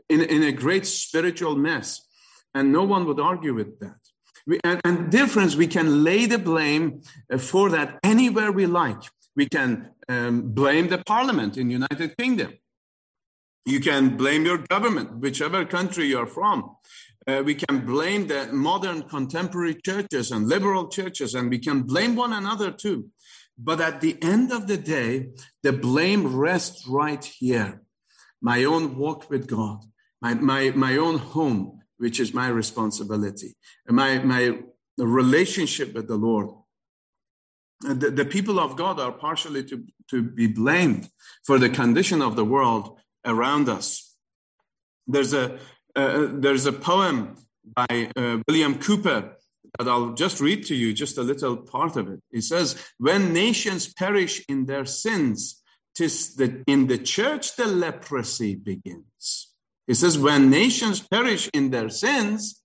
in, 0.08 0.20
in 0.20 0.42
a 0.42 0.52
great 0.52 0.86
spiritual 0.86 1.56
mess, 1.56 2.06
and 2.54 2.72
no 2.72 2.82
one 2.82 3.06
would 3.06 3.20
argue 3.20 3.54
with 3.54 3.78
that. 3.80 3.98
And, 4.62 4.80
and 4.84 5.30
friends, 5.30 5.56
we 5.56 5.66
can 5.66 6.04
lay 6.04 6.26
the 6.26 6.38
blame 6.38 7.02
uh, 7.32 7.38
for 7.38 7.70
that 7.70 7.98
anywhere 8.02 8.52
we 8.52 8.66
like. 8.66 9.02
We 9.36 9.48
can 9.48 9.90
um, 10.08 10.52
blame 10.52 10.88
the 10.88 10.98
parliament 10.98 11.56
in 11.56 11.70
United 11.70 12.16
Kingdom. 12.16 12.52
You 13.64 13.80
can 13.80 14.16
blame 14.16 14.44
your 14.44 14.58
government, 14.58 15.18
whichever 15.18 15.64
country 15.64 16.06
you're 16.06 16.26
from. 16.26 16.76
Uh, 17.26 17.42
we 17.42 17.54
can 17.54 17.86
blame 17.86 18.26
the 18.26 18.52
modern 18.52 19.02
contemporary 19.04 19.74
churches 19.74 20.30
and 20.30 20.46
liberal 20.46 20.88
churches, 20.88 21.34
and 21.34 21.48
we 21.48 21.58
can 21.58 21.82
blame 21.82 22.14
one 22.14 22.34
another 22.34 22.70
too. 22.70 23.08
But 23.56 23.80
at 23.80 24.02
the 24.02 24.18
end 24.20 24.52
of 24.52 24.66
the 24.66 24.76
day, 24.76 25.30
the 25.62 25.72
blame 25.72 26.36
rests 26.36 26.86
right 26.86 27.24
here. 27.24 27.80
My 28.42 28.64
own 28.64 28.98
walk 28.98 29.30
with 29.30 29.46
God, 29.46 29.78
my, 30.20 30.34
my, 30.34 30.70
my 30.72 30.98
own 30.98 31.18
home, 31.18 31.80
which 31.98 32.20
is 32.20 32.34
my 32.34 32.48
responsibility, 32.48 33.54
and 33.86 33.96
my, 33.96 34.18
my 34.18 34.58
relationship 34.98 35.94
with 35.94 36.08
the 36.08 36.16
Lord. 36.16 36.48
The, 37.80 38.10
the, 38.10 38.24
people 38.24 38.58
of 38.58 38.76
God 38.76 38.98
are 38.98 39.12
partially 39.12 39.62
to, 39.64 39.84
to 40.08 40.22
be 40.22 40.46
blamed 40.46 41.08
for 41.44 41.58
the 41.58 41.68
condition 41.68 42.22
of 42.22 42.34
the 42.36 42.44
world 42.44 42.98
around 43.24 43.68
us. 43.68 44.16
There's 45.06 45.34
a, 45.34 45.58
uh, 45.94 46.28
there's 46.30 46.66
a 46.66 46.72
poem 46.72 47.36
by 47.64 48.10
uh, 48.16 48.38
William 48.48 48.76
Cowper 48.76 49.36
that 49.78 49.88
I'll 49.88 50.12
just 50.12 50.40
read 50.40 50.64
to 50.66 50.74
you, 50.74 50.92
just 50.92 51.18
a 51.18 51.22
little 51.22 51.56
part 51.56 51.96
of 51.96 52.08
it. 52.08 52.20
He 52.30 52.40
says, 52.40 52.76
When 52.98 53.32
nations 53.32 53.92
perish 53.92 54.44
in 54.48 54.66
their 54.66 54.84
sins, 54.84 55.62
tis 55.94 56.34
the, 56.36 56.62
in 56.66 56.86
the 56.86 56.98
church 56.98 57.56
the 57.56 57.66
leprosy 57.66 58.54
begins. 58.54 59.53
He 59.86 59.94
says, 59.94 60.18
when 60.18 60.50
nations 60.50 61.00
perish 61.00 61.48
in 61.52 61.70
their 61.70 61.88
sins, 61.88 62.62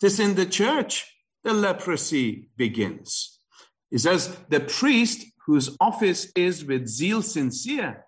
tis 0.00 0.18
in 0.18 0.34
the 0.34 0.46
church 0.46 1.14
the 1.42 1.52
leprosy 1.52 2.48
begins. 2.56 3.38
He 3.90 3.98
says, 3.98 4.36
the 4.48 4.60
priest 4.60 5.26
whose 5.46 5.76
office 5.78 6.32
is 6.34 6.64
with 6.64 6.88
zeal 6.88 7.22
sincere 7.22 8.06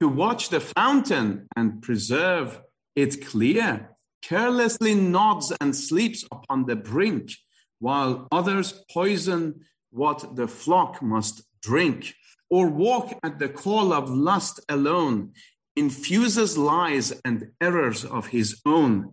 to 0.00 0.08
watch 0.08 0.48
the 0.48 0.60
fountain 0.60 1.46
and 1.54 1.82
preserve 1.82 2.60
it 2.96 3.24
clear, 3.24 3.90
carelessly 4.22 4.94
nods 4.94 5.52
and 5.60 5.76
sleeps 5.76 6.24
upon 6.32 6.66
the 6.66 6.76
brink, 6.76 7.30
while 7.78 8.26
others 8.32 8.84
poison 8.90 9.60
what 9.90 10.34
the 10.34 10.48
flock 10.48 11.02
must 11.02 11.42
drink, 11.60 12.14
or 12.48 12.66
walk 12.66 13.18
at 13.22 13.38
the 13.38 13.48
call 13.48 13.92
of 13.92 14.10
lust 14.10 14.60
alone, 14.68 15.32
infuses 15.76 16.58
lies 16.58 17.12
and 17.24 17.50
errors 17.60 18.04
of 18.04 18.28
his 18.28 18.60
own. 18.66 19.12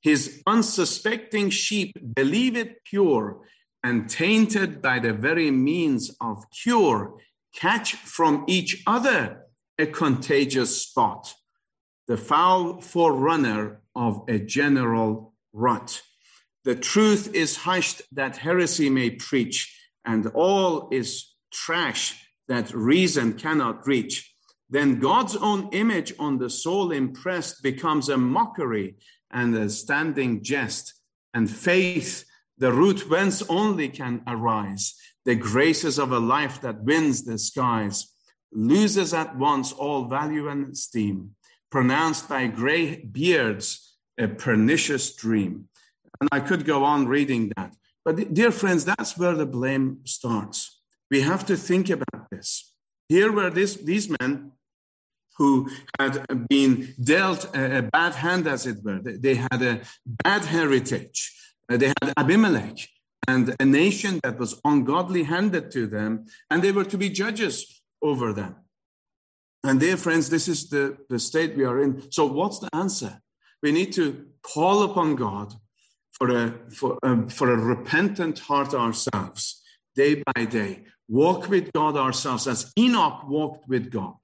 His 0.00 0.42
unsuspecting 0.46 1.50
sheep 1.50 1.94
believe 2.14 2.56
it 2.56 2.84
pure 2.84 3.46
and 3.82 4.08
tainted 4.08 4.82
by 4.82 4.98
the 4.98 5.12
very 5.12 5.50
means 5.50 6.14
of 6.20 6.44
cure, 6.50 7.18
catch 7.54 7.94
from 7.94 8.44
each 8.46 8.82
other 8.86 9.46
a 9.78 9.86
contagious 9.86 10.82
spot, 10.82 11.34
the 12.06 12.16
foul 12.16 12.80
forerunner 12.80 13.80
of 13.94 14.22
a 14.28 14.38
general 14.38 15.34
rut. 15.52 16.02
The 16.64 16.74
truth 16.74 17.34
is 17.34 17.56
hushed 17.56 18.02
that 18.12 18.36
heresy 18.36 18.90
may 18.90 19.10
preach, 19.10 19.74
and 20.04 20.26
all 20.28 20.88
is 20.90 21.34
trash 21.50 22.22
that 22.48 22.72
reason 22.74 23.34
cannot 23.34 23.86
reach 23.86 24.29
then 24.70 25.00
God's 25.00 25.34
own 25.36 25.68
image 25.72 26.14
on 26.18 26.38
the 26.38 26.48
soul 26.48 26.92
impressed 26.92 27.62
becomes 27.62 28.08
a 28.08 28.16
mockery 28.16 28.96
and 29.32 29.54
a 29.56 29.68
standing 29.68 30.42
jest. 30.42 30.94
And 31.34 31.50
faith, 31.50 32.24
the 32.58 32.72
root 32.72 33.10
whence 33.10 33.42
only 33.48 33.88
can 33.88 34.22
arise, 34.28 34.94
the 35.24 35.34
graces 35.34 35.98
of 35.98 36.12
a 36.12 36.18
life 36.18 36.60
that 36.60 36.84
wins 36.84 37.24
the 37.24 37.38
skies, 37.38 38.14
loses 38.52 39.12
at 39.12 39.36
once 39.36 39.72
all 39.72 40.04
value 40.04 40.48
and 40.48 40.72
esteem, 40.72 41.34
pronounced 41.70 42.28
by 42.28 42.46
gray 42.46 42.96
beards 42.96 43.96
a 44.18 44.28
pernicious 44.28 45.14
dream. 45.16 45.68
And 46.20 46.28
I 46.32 46.40
could 46.40 46.64
go 46.64 46.84
on 46.84 47.08
reading 47.08 47.52
that. 47.56 47.74
But, 48.04 48.34
dear 48.34 48.50
friends, 48.50 48.84
that's 48.84 49.16
where 49.18 49.34
the 49.34 49.46
blame 49.46 50.00
starts. 50.04 50.80
We 51.10 51.22
have 51.22 51.44
to 51.46 51.56
think 51.56 51.90
about 51.90 52.30
this. 52.30 52.72
Here 53.08 53.32
were 53.32 53.50
this, 53.50 53.74
these 53.74 54.08
men 54.20 54.52
who 55.40 55.70
had 55.98 56.26
been 56.50 56.94
dealt 57.02 57.44
a, 57.56 57.80
bad 57.80 58.14
hand, 58.14 58.46
as 58.46 58.66
it 58.66 58.84
were. 58.84 59.00
They 59.02 59.36
had 59.36 59.62
a 59.62 59.80
bad 60.04 60.44
heritage. 60.44 61.18
Uh, 61.66 61.78
they 61.78 61.88
had 61.88 62.12
Abimelech 62.18 62.78
and 63.26 63.56
a 63.58 63.64
nation 63.64 64.20
that 64.22 64.38
was 64.38 64.60
ungodly 64.66 65.22
handed 65.22 65.70
to 65.70 65.86
them, 65.86 66.26
and 66.50 66.60
they 66.60 66.72
were 66.72 66.84
to 66.84 66.98
be 66.98 67.08
judges 67.08 67.82
over 68.02 68.34
them. 68.34 68.54
And 69.64 69.80
dear 69.80 69.96
friends, 69.96 70.28
this 70.28 70.46
is 70.46 70.68
the, 70.68 70.98
the 71.08 71.18
state 71.18 71.56
we 71.56 71.64
are 71.64 71.80
in. 71.82 72.12
So, 72.12 72.26
what's 72.26 72.58
the 72.58 72.68
answer? 72.74 73.22
We 73.62 73.72
need 73.72 73.92
to 73.94 74.26
call 74.42 74.82
upon 74.82 75.16
God 75.16 75.54
for 76.12 76.28
a, 76.28 76.54
for, 76.70 76.98
um, 77.02 77.30
for 77.30 77.50
a 77.50 77.56
repentant 77.56 78.40
heart 78.40 78.74
ourselves, 78.74 79.62
day 79.94 80.22
by 80.34 80.44
day. 80.44 80.84
Walk 81.08 81.48
with 81.48 81.72
God 81.72 81.96
ourselves 81.96 82.46
as 82.46 82.70
Enoch 82.78 83.26
walked 83.26 83.66
with 83.68 83.90
God. 83.90 84.16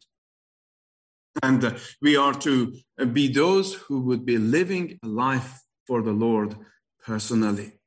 And 1.42 1.76
we 2.00 2.16
are 2.16 2.34
to 2.34 2.74
be 3.12 3.28
those 3.28 3.74
who 3.74 4.00
would 4.02 4.24
be 4.24 4.38
living 4.38 4.98
a 5.02 5.08
life 5.08 5.60
for 5.86 6.02
the 6.02 6.12
Lord 6.12 6.56
personally. 7.04 7.80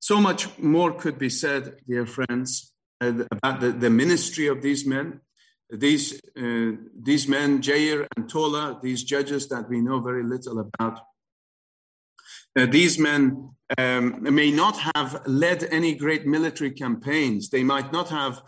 So 0.00 0.20
much 0.20 0.58
more 0.58 0.92
could 0.92 1.18
be 1.18 1.30
said, 1.30 1.76
dear 1.88 2.06
friends, 2.06 2.72
uh, 3.00 3.24
about 3.32 3.60
the, 3.60 3.72
the 3.72 3.90
ministry 3.90 4.46
of 4.46 4.62
these 4.62 4.86
men 4.86 5.20
these, 5.70 6.20
uh, 6.38 6.72
these 6.96 7.26
men, 7.26 7.60
Jair 7.60 8.06
and 8.16 8.28
Tola, 8.28 8.78
these 8.82 9.02
judges 9.02 9.48
that 9.48 9.68
we 9.68 9.80
know 9.80 10.00
very 10.00 10.22
little 10.22 10.60
about, 10.60 11.00
uh, 12.58 12.66
these 12.66 12.98
men 12.98 13.50
um, 13.76 14.22
may 14.22 14.50
not 14.50 14.76
have 14.94 15.22
led 15.26 15.64
any 15.64 15.94
great 15.94 16.26
military 16.26 16.70
campaigns. 16.70 17.50
They 17.50 17.64
might 17.64 17.92
not 17.92 18.08
have 18.08 18.42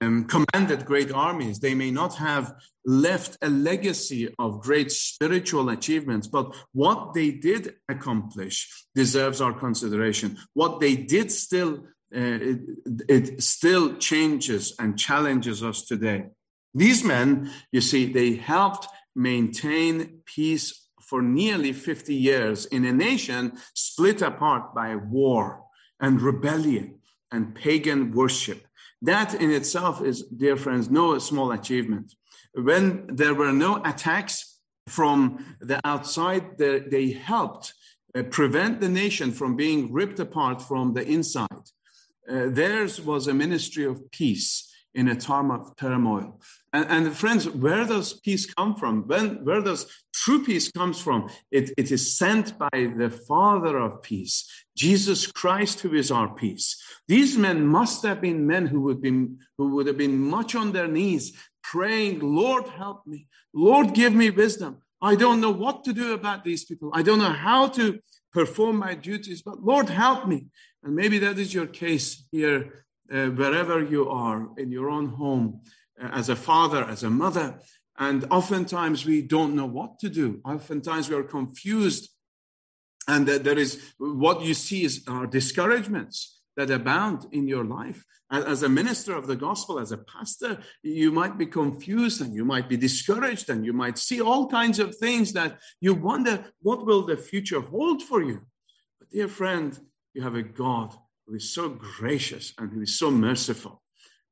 um, 0.00 0.24
commanded 0.24 0.84
great 0.84 1.12
armies. 1.12 1.58
They 1.58 1.74
may 1.74 1.90
not 1.90 2.14
have 2.16 2.54
left 2.84 3.36
a 3.42 3.48
legacy 3.48 4.34
of 4.38 4.60
great 4.60 4.90
spiritual 4.90 5.68
achievements, 5.70 6.26
but 6.26 6.54
what 6.72 7.14
they 7.14 7.30
did 7.30 7.74
accomplish 7.88 8.86
deserves 8.94 9.40
our 9.40 9.52
consideration. 9.52 10.38
What 10.54 10.80
they 10.80 10.96
did 10.96 11.30
still, 11.30 11.86
uh, 12.14 12.38
it, 12.50 12.60
it 13.08 13.42
still 13.42 13.96
changes 13.96 14.74
and 14.78 14.98
challenges 14.98 15.62
us 15.62 15.84
today. 15.84 16.26
These 16.74 17.04
men, 17.04 17.50
you 17.72 17.80
see, 17.80 18.12
they 18.12 18.34
helped 18.34 18.86
maintain 19.16 20.20
peace 20.24 20.88
for 21.00 21.20
nearly 21.20 21.72
50 21.72 22.14
years 22.14 22.66
in 22.66 22.84
a 22.84 22.92
nation 22.92 23.52
split 23.74 24.22
apart 24.22 24.74
by 24.74 24.94
war 24.94 25.64
and 25.98 26.22
rebellion 26.22 27.00
and 27.32 27.54
pagan 27.54 28.12
worship. 28.12 28.64
That 29.02 29.34
in 29.34 29.50
itself 29.50 30.02
is, 30.02 30.22
dear 30.22 30.56
friends, 30.56 30.90
no 30.90 31.18
small 31.18 31.52
achievement. 31.52 32.14
When 32.54 33.06
there 33.06 33.34
were 33.34 33.52
no 33.52 33.82
attacks 33.84 34.58
from 34.88 35.56
the 35.60 35.80
outside, 35.84 36.58
they 36.58 37.10
helped 37.12 37.72
uh, 38.14 38.24
prevent 38.24 38.80
the 38.80 38.88
nation 38.88 39.32
from 39.32 39.56
being 39.56 39.92
ripped 39.92 40.18
apart 40.18 40.60
from 40.60 40.94
the 40.94 41.06
inside. 41.06 41.46
Uh, 42.28 42.46
theirs 42.48 43.00
was 43.00 43.26
a 43.26 43.34
ministry 43.34 43.84
of 43.84 44.10
peace 44.10 44.69
in 44.94 45.08
a 45.08 45.14
time 45.14 45.50
of 45.50 45.76
turmoil. 45.76 46.40
And, 46.72 46.86
and, 46.88 47.16
friends, 47.16 47.48
where 47.48 47.84
does 47.84 48.12
peace 48.12 48.52
come 48.52 48.74
from? 48.74 49.06
When, 49.06 49.44
where 49.44 49.60
does 49.60 49.86
true 50.12 50.44
peace 50.44 50.70
comes 50.70 51.00
from? 51.00 51.28
It, 51.50 51.72
it 51.76 51.90
is 51.90 52.16
sent 52.16 52.58
by 52.58 52.68
the 52.72 53.10
Father 53.28 53.78
of 53.78 54.02
peace, 54.02 54.48
Jesus 54.76 55.26
Christ, 55.26 55.80
who 55.80 55.94
is 55.94 56.10
our 56.10 56.34
peace. 56.34 56.80
These 57.08 57.36
men 57.36 57.66
must 57.66 58.04
have 58.04 58.20
been 58.20 58.46
men 58.46 58.66
who 58.66 58.80
would, 58.82 59.00
be, 59.00 59.26
who 59.58 59.74
would 59.74 59.86
have 59.86 59.98
been 59.98 60.18
much 60.18 60.54
on 60.54 60.72
their 60.72 60.88
knees, 60.88 61.32
praying, 61.62 62.20
Lord, 62.20 62.68
help 62.68 63.06
me. 63.06 63.28
Lord, 63.52 63.94
give 63.94 64.14
me 64.14 64.30
wisdom. 64.30 64.78
I 65.02 65.16
don't 65.16 65.40
know 65.40 65.50
what 65.50 65.84
to 65.84 65.92
do 65.92 66.12
about 66.12 66.44
these 66.44 66.64
people. 66.64 66.90
I 66.94 67.02
don't 67.02 67.18
know 67.18 67.32
how 67.32 67.68
to 67.68 68.00
perform 68.32 68.76
my 68.76 68.94
duties, 68.94 69.42
but 69.42 69.62
Lord, 69.62 69.88
help 69.88 70.28
me. 70.28 70.46
And 70.82 70.94
maybe 70.94 71.18
that 71.18 71.38
is 71.38 71.52
your 71.52 71.66
case 71.66 72.26
here 72.30 72.84
uh, 73.12 73.26
wherever 73.26 73.82
you 73.82 74.08
are 74.08 74.48
in 74.56 74.70
your 74.70 74.88
own 74.88 75.08
home, 75.08 75.60
uh, 76.00 76.08
as 76.12 76.28
a 76.28 76.36
father, 76.36 76.84
as 76.84 77.02
a 77.02 77.10
mother. 77.10 77.58
And 77.98 78.26
oftentimes 78.30 79.04
we 79.04 79.22
don't 79.22 79.54
know 79.54 79.66
what 79.66 79.98
to 80.00 80.08
do. 80.08 80.40
Oftentimes 80.44 81.08
we 81.08 81.16
are 81.16 81.24
confused. 81.24 82.10
And 83.08 83.26
that 83.26 83.44
there 83.44 83.58
is 83.58 83.92
what 83.98 84.42
you 84.42 84.54
see 84.54 84.84
is 84.84 85.04
are 85.08 85.26
discouragements 85.26 86.40
that 86.56 86.70
abound 86.70 87.26
in 87.32 87.48
your 87.48 87.64
life. 87.64 88.04
As 88.30 88.62
a 88.62 88.68
minister 88.68 89.16
of 89.16 89.26
the 89.26 89.34
gospel, 89.34 89.80
as 89.80 89.90
a 89.90 89.98
pastor, 89.98 90.58
you 90.84 91.10
might 91.10 91.36
be 91.36 91.46
confused 91.46 92.20
and 92.20 92.32
you 92.32 92.44
might 92.44 92.68
be 92.68 92.76
discouraged 92.76 93.50
and 93.50 93.66
you 93.66 93.72
might 93.72 93.98
see 93.98 94.20
all 94.20 94.46
kinds 94.46 94.78
of 94.78 94.96
things 94.96 95.32
that 95.32 95.58
you 95.80 95.94
wonder 95.94 96.44
what 96.62 96.86
will 96.86 97.04
the 97.04 97.16
future 97.16 97.60
hold 97.60 98.04
for 98.04 98.22
you. 98.22 98.42
But 99.00 99.10
dear 99.10 99.26
friend, 99.26 99.76
you 100.14 100.22
have 100.22 100.36
a 100.36 100.44
God 100.44 100.94
who 101.30 101.36
is 101.36 101.54
so 101.54 101.68
gracious 101.68 102.52
and 102.58 102.72
who 102.72 102.82
is 102.82 102.98
so 102.98 103.10
merciful. 103.10 103.80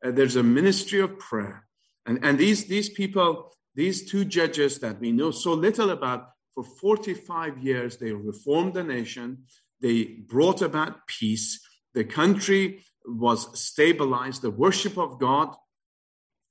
Uh, 0.05 0.11
there's 0.11 0.37
a 0.37 0.43
ministry 0.43 1.01
of 1.01 1.19
prayer. 1.19 1.65
And, 2.07 2.19
and 2.25 2.39
these, 2.39 2.65
these 2.65 2.89
people, 2.89 3.53
these 3.75 4.11
two 4.11 4.25
judges 4.25 4.81
that 4.81 5.01
we 5.01 5.13
know 5.13 5.31
so 5.31 5.53
little 5.53 5.91
about, 5.91 6.31
for 6.55 6.65
45 6.65 7.59
years, 7.59 7.99
they 7.99 8.13
reformed 8.13 8.75
the 8.75 8.83
nation. 8.83 9.45
They 9.81 10.05
brought 10.05 10.61
about 10.61 11.07
peace. 11.07 11.61
The 11.95 12.05
country 12.05 12.85
was 13.07 13.59
stabilized. 13.59 14.43
The 14.43 14.51
worship 14.51 14.99
of 14.99 15.21
God 15.21 15.55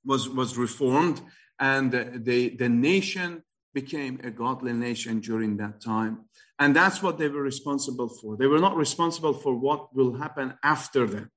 was, 0.06 0.30
was 0.30 0.58
reformed. 0.58 1.22
And 1.60 1.92
the, 1.92 2.56
the 2.58 2.70
nation 2.70 3.44
became 3.82 4.16
a 4.30 4.32
godly 4.44 4.74
nation 4.74 5.16
during 5.30 5.52
that 5.58 5.76
time. 5.96 6.13
And 6.62 6.70
that's 6.80 7.00
what 7.04 7.16
they 7.18 7.30
were 7.36 7.46
responsible 7.54 8.10
for. 8.18 8.30
They 8.36 8.52
were 8.54 8.66
not 8.68 8.76
responsible 8.86 9.36
for 9.44 9.54
what 9.66 9.82
will 9.98 10.13
happen 10.24 10.48
after 10.76 11.04
them. 11.13 11.28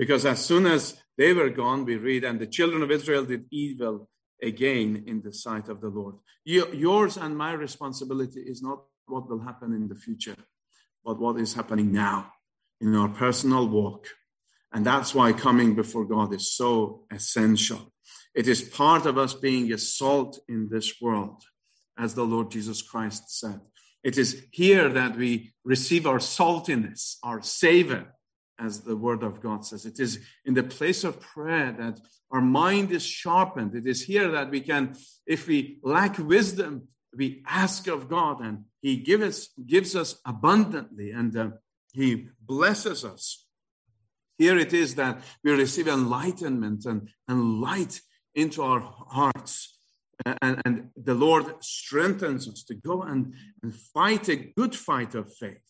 Because 0.00 0.24
as 0.34 0.40
soon 0.50 0.64
as 0.76 0.82
they 1.20 1.32
were 1.38 1.52
gone, 1.62 1.80
we 1.88 1.96
read, 2.08 2.22
and 2.24 2.38
the 2.38 2.54
children 2.58 2.82
of 2.82 2.90
Israel 2.98 3.24
did 3.24 3.44
evil 3.64 3.94
again 4.50 4.90
in 5.10 5.22
the 5.26 5.32
sight 5.44 5.66
of 5.68 5.80
the 5.80 5.92
Lord. 5.98 6.16
Yours 6.44 7.16
and 7.16 7.32
my 7.46 7.52
responsibility 7.66 8.40
is 8.52 8.60
not 8.68 8.78
what 9.12 9.28
will 9.30 9.42
happen 9.48 9.70
in 9.78 9.84
the 9.88 10.00
future, 10.06 10.40
but 11.06 11.20
what 11.24 11.36
is 11.44 11.54
happening 11.54 11.90
now 11.92 12.18
in 12.84 12.94
our 13.00 13.12
personal 13.24 13.64
walk. 13.80 14.02
And 14.72 14.84
that's 14.90 15.14
why 15.14 15.32
coming 15.32 15.70
before 15.82 16.04
God 16.16 16.34
is 16.38 16.46
so 16.60 17.06
essential. 17.18 17.82
It 18.34 18.46
is 18.48 18.60
part 18.82 19.06
of 19.06 19.16
us 19.24 19.32
being 19.48 19.72
a 19.72 19.78
salt 19.78 20.32
in 20.48 20.68
this 20.74 20.88
world, 21.00 21.40
as 21.98 22.14
the 22.14 22.24
Lord 22.24 22.50
Jesus 22.50 22.82
Christ 22.82 23.38
said. 23.38 23.60
It 24.02 24.18
is 24.18 24.44
here 24.50 24.88
that 24.90 25.16
we 25.16 25.54
receive 25.64 26.06
our 26.06 26.18
saltiness, 26.18 27.16
our 27.22 27.40
savor, 27.40 28.14
as 28.58 28.82
the 28.82 28.96
word 28.96 29.22
of 29.22 29.40
God 29.40 29.64
says. 29.64 29.86
It 29.86 29.98
is 29.98 30.20
in 30.44 30.54
the 30.54 30.62
place 30.62 31.04
of 31.04 31.20
prayer 31.20 31.72
that 31.72 32.00
our 32.30 32.42
mind 32.42 32.90
is 32.90 33.04
sharpened. 33.04 33.74
It 33.74 33.86
is 33.86 34.04
here 34.04 34.30
that 34.32 34.50
we 34.50 34.60
can, 34.60 34.94
if 35.26 35.46
we 35.46 35.78
lack 35.82 36.18
wisdom, 36.18 36.88
we 37.16 37.42
ask 37.46 37.86
of 37.86 38.08
God 38.08 38.40
and 38.40 38.64
He 38.80 38.96
give 38.96 39.22
us, 39.22 39.48
gives 39.66 39.96
us 39.96 40.20
abundantly 40.26 41.10
and 41.10 41.36
uh, 41.36 41.48
He 41.92 42.28
blesses 42.40 43.04
us. 43.04 43.46
Here 44.36 44.58
it 44.58 44.72
is 44.72 44.96
that 44.96 45.22
we 45.42 45.52
receive 45.52 45.88
enlightenment 45.88 46.86
and, 46.86 47.08
and 47.28 47.60
light 47.60 48.00
into 48.34 48.62
our 48.62 48.80
hearts 48.80 49.73
and, 50.24 50.62
and 50.64 50.90
the 50.96 51.14
Lord 51.14 51.62
strengthens 51.62 52.48
us 52.48 52.64
to 52.64 52.74
go 52.74 53.02
and, 53.02 53.34
and 53.62 53.74
fight 53.74 54.28
a 54.28 54.36
good 54.36 54.74
fight 54.74 55.14
of 55.14 55.32
faith. 55.34 55.62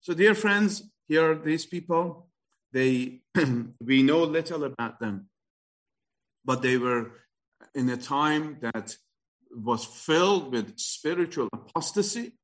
So, 0.00 0.14
dear 0.14 0.34
friends, 0.34 0.82
here 1.08 1.32
are 1.32 1.34
these 1.34 1.66
people. 1.66 2.28
They 2.72 3.22
we 3.80 4.02
know 4.02 4.22
little 4.24 4.64
about 4.64 5.00
them, 5.00 5.28
but 6.44 6.62
they 6.62 6.78
were 6.78 7.12
in 7.74 7.88
a 7.90 7.96
time 7.96 8.58
that 8.60 8.96
was 9.54 9.84
filled 9.84 10.52
with 10.52 10.78
spiritual 10.78 11.48
apostasy 11.52 12.38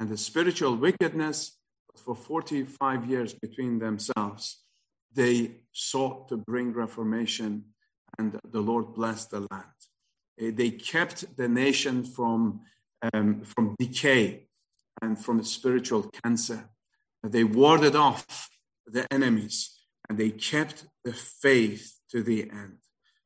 and 0.00 0.08
the 0.08 0.16
spiritual 0.16 0.76
wickedness 0.76 1.58
for 1.96 2.14
45 2.14 3.06
years 3.06 3.34
between 3.34 3.78
themselves. 3.78 4.64
They 5.12 5.62
sought 5.72 6.28
to 6.28 6.36
bring 6.36 6.72
reformation, 6.72 7.64
and 8.18 8.38
the 8.50 8.60
Lord 8.60 8.94
blessed 8.94 9.30
the 9.30 9.46
land. 9.50 9.87
Uh, 10.40 10.50
they 10.54 10.70
kept 10.70 11.36
the 11.36 11.48
nation 11.48 12.04
from, 12.04 12.60
um, 13.12 13.42
from 13.42 13.74
decay 13.78 14.46
and 15.02 15.18
from 15.18 15.42
spiritual 15.44 16.10
cancer. 16.22 16.68
They 17.22 17.44
warded 17.44 17.96
off 17.96 18.48
the 18.86 19.06
enemies 19.12 19.78
and 20.08 20.18
they 20.18 20.30
kept 20.30 20.86
the 21.04 21.12
faith 21.12 21.98
to 22.10 22.22
the 22.22 22.50
end. 22.50 22.78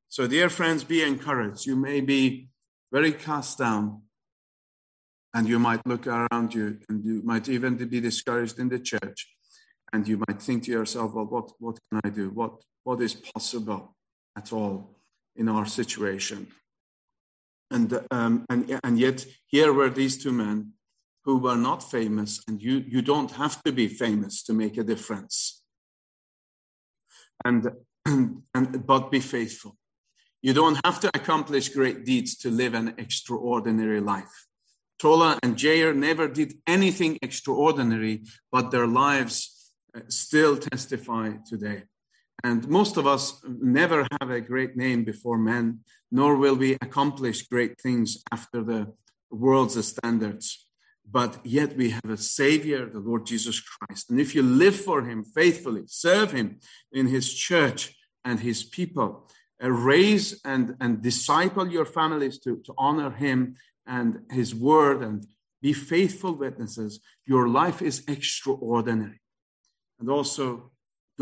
So, 0.08 0.26
dear 0.26 0.50
friends, 0.50 0.84
be 0.84 1.02
encouraged. 1.02 1.66
You 1.66 1.76
may 1.76 2.00
be 2.00 2.48
very 2.90 3.12
cast 3.12 3.58
down 3.58 4.02
and 5.34 5.48
you 5.48 5.58
might 5.58 5.86
look 5.86 6.06
around 6.06 6.54
you 6.54 6.78
and 6.88 7.04
you 7.04 7.22
might 7.24 7.48
even 7.48 7.76
be 7.76 8.00
discouraged 8.00 8.58
in 8.58 8.68
the 8.68 8.78
church 8.78 9.34
and 9.92 10.06
you 10.06 10.22
might 10.28 10.40
think 10.40 10.64
to 10.64 10.70
yourself 10.70 11.14
well 11.14 11.26
what, 11.26 11.50
what 11.58 11.78
can 11.90 12.00
i 12.04 12.08
do 12.08 12.30
what, 12.30 12.52
what 12.84 13.00
is 13.00 13.14
possible 13.14 13.96
at 14.36 14.52
all 14.52 14.98
in 15.36 15.48
our 15.48 15.66
situation 15.66 16.46
and, 17.72 18.00
um, 18.10 18.44
and, 18.48 18.80
and 18.84 18.98
yet, 18.98 19.24
here 19.46 19.72
were 19.72 19.90
these 19.90 20.22
two 20.22 20.32
men 20.32 20.72
who 21.24 21.38
were 21.38 21.56
not 21.56 21.88
famous, 21.90 22.42
and 22.46 22.60
you, 22.60 22.84
you 22.86 23.02
don't 23.02 23.30
have 23.32 23.62
to 23.62 23.72
be 23.72 23.88
famous 23.88 24.42
to 24.44 24.52
make 24.52 24.76
a 24.76 24.84
difference. 24.84 25.62
And, 27.44 27.70
and, 28.04 28.42
and 28.54 28.86
but 28.86 29.10
be 29.10 29.20
faithful. 29.20 29.76
You 30.42 30.52
don't 30.52 30.78
have 30.84 30.98
to 31.00 31.10
accomplish 31.14 31.68
great 31.68 32.04
deeds 32.04 32.36
to 32.38 32.50
live 32.50 32.74
an 32.74 32.94
extraordinary 32.98 34.00
life. 34.00 34.46
Tola 34.98 35.38
and 35.42 35.56
Jair 35.56 35.94
never 35.94 36.28
did 36.28 36.54
anything 36.66 37.18
extraordinary, 37.22 38.24
but 38.50 38.70
their 38.70 38.86
lives 38.86 39.72
uh, 39.96 40.00
still 40.08 40.56
testify 40.56 41.34
today. 41.46 41.84
And 42.44 42.68
most 42.68 42.96
of 42.96 43.06
us 43.06 43.40
never 43.44 44.06
have 44.20 44.30
a 44.30 44.40
great 44.40 44.76
name 44.76 45.04
before 45.04 45.38
men, 45.38 45.80
nor 46.10 46.36
will 46.36 46.56
we 46.56 46.74
accomplish 46.74 47.46
great 47.46 47.80
things 47.80 48.22
after 48.32 48.62
the 48.62 48.92
world's 49.30 49.86
standards. 49.86 50.66
But 51.08 51.44
yet 51.44 51.76
we 51.76 51.90
have 51.90 52.10
a 52.10 52.16
Savior, 52.16 52.88
the 52.88 53.00
Lord 53.00 53.26
Jesus 53.26 53.60
Christ. 53.60 54.10
And 54.10 54.20
if 54.20 54.34
you 54.34 54.42
live 54.42 54.76
for 54.76 55.02
Him 55.02 55.24
faithfully, 55.24 55.82
serve 55.86 56.32
Him 56.32 56.60
in 56.92 57.06
His 57.06 57.32
church 57.32 57.94
and 58.24 58.40
His 58.40 58.64
people, 58.64 59.28
uh, 59.62 59.70
raise 59.70 60.40
and, 60.44 60.76
and 60.80 61.02
disciple 61.02 61.68
your 61.68 61.84
families 61.84 62.38
to, 62.40 62.56
to 62.64 62.74
honor 62.78 63.10
Him 63.10 63.56
and 63.86 64.20
His 64.30 64.54
word 64.54 65.02
and 65.02 65.26
be 65.60 65.72
faithful 65.72 66.34
witnesses, 66.34 67.00
your 67.24 67.48
life 67.48 67.82
is 67.82 68.02
extraordinary. 68.08 69.20
And 70.00 70.10
also, 70.10 70.72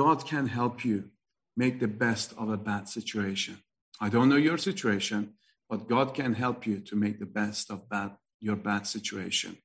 God 0.00 0.26
can 0.26 0.46
help 0.46 0.82
you 0.82 1.10
make 1.58 1.78
the 1.78 1.94
best 2.06 2.32
of 2.38 2.48
a 2.48 2.56
bad 2.56 2.88
situation. 2.88 3.58
I 4.00 4.08
don't 4.08 4.30
know 4.30 4.36
your 4.36 4.56
situation, 4.56 5.34
but 5.68 5.90
God 5.90 6.14
can 6.14 6.32
help 6.32 6.66
you 6.66 6.80
to 6.88 6.96
make 6.96 7.18
the 7.18 7.26
best 7.26 7.70
of 7.70 7.86
bad, 7.90 8.12
your 8.40 8.56
bad 8.56 8.86
situation, 8.86 9.58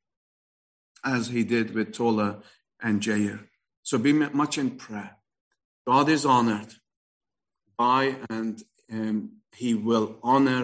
as 1.06 1.30
He 1.30 1.46
did 1.46 1.74
with 1.74 1.94
Tola 1.94 2.42
and 2.82 3.00
Jair. 3.00 3.48
So 3.82 3.98
be 3.98 4.12
much 4.12 4.58
in 4.58 4.72
prayer. 4.72 5.16
God 5.88 6.10
is 6.10 6.26
honored 6.26 6.74
by, 7.78 8.18
and 8.30 8.62
um, 8.92 9.38
He 9.56 9.74
will 9.74 10.18
honor 10.22 10.64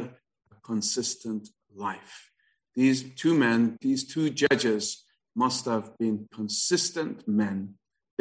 a 0.52 0.60
consistent 0.66 1.48
life. 1.74 2.30
These 2.76 3.16
two 3.16 3.34
men, 3.34 3.78
these 3.80 4.04
two 4.04 4.32
judges, 4.32 5.06
must 5.34 5.64
have 5.64 5.98
been 5.98 6.28
consistent 6.30 7.26
men 7.26 7.76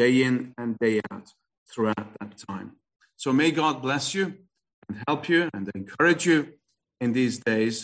day 0.05 0.15
in 0.29 0.35
and 0.57 0.79
day 0.79 0.97
out 1.13 1.27
throughout 1.71 2.09
that 2.19 2.33
time. 2.49 2.69
So 3.23 3.29
may 3.33 3.51
God 3.51 3.75
bless 3.87 4.15
you 4.17 4.27
and 4.89 4.95
help 5.07 5.29
you 5.29 5.41
and 5.55 5.71
encourage 5.75 6.25
you 6.31 6.39
in 7.03 7.13
these 7.13 7.37
days, 7.53 7.77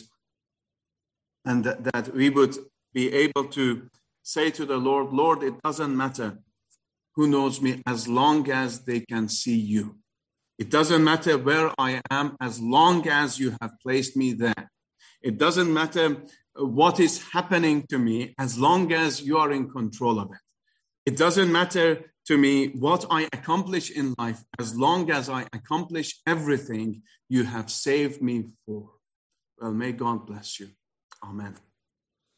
and 1.48 1.58
that, 1.64 1.78
that 1.90 2.14
we 2.14 2.28
would 2.36 2.54
be 2.92 3.04
able 3.24 3.44
to 3.58 3.64
say 4.22 4.46
to 4.58 4.64
the 4.66 4.78
Lord, 4.88 5.08
Lord, 5.22 5.42
it 5.42 5.56
doesn't 5.62 5.94
matter 6.04 6.38
who 7.14 7.26
knows 7.34 7.60
me 7.60 7.82
as 7.86 8.08
long 8.08 8.50
as 8.50 8.70
they 8.88 9.00
can 9.00 9.28
see 9.28 9.60
you. 9.74 9.84
It 10.58 10.70
doesn't 10.70 11.04
matter 11.04 11.34
where 11.48 11.68
I 11.78 12.00
am 12.10 12.36
as 12.40 12.54
long 12.60 13.06
as 13.08 13.38
you 13.38 13.50
have 13.60 13.72
placed 13.84 14.16
me 14.16 14.28
there. 14.32 14.64
It 15.22 15.36
doesn't 15.44 15.72
matter 15.80 16.06
what 16.54 16.98
is 16.98 17.14
happening 17.34 17.86
to 17.90 17.98
me 17.98 18.34
as 18.38 18.58
long 18.58 18.92
as 19.04 19.22
you 19.22 19.36
are 19.42 19.52
in 19.52 19.68
control 19.68 20.18
of 20.18 20.28
it. 20.36 20.45
It 21.06 21.16
doesn't 21.16 21.52
matter 21.52 22.10
to 22.26 22.36
me 22.36 22.68
what 22.70 23.06
I 23.10 23.28
accomplish 23.32 23.90
in 23.90 24.14
life 24.18 24.42
as 24.58 24.76
long 24.76 25.10
as 25.12 25.28
I 25.28 25.46
accomplish 25.52 26.20
everything 26.26 27.02
you 27.28 27.44
have 27.44 27.70
saved 27.70 28.20
me 28.20 28.48
for. 28.66 28.90
Well, 29.58 29.72
may 29.72 29.92
God 29.92 30.26
bless 30.26 30.58
you. 30.58 30.68
Amen. 31.24 31.54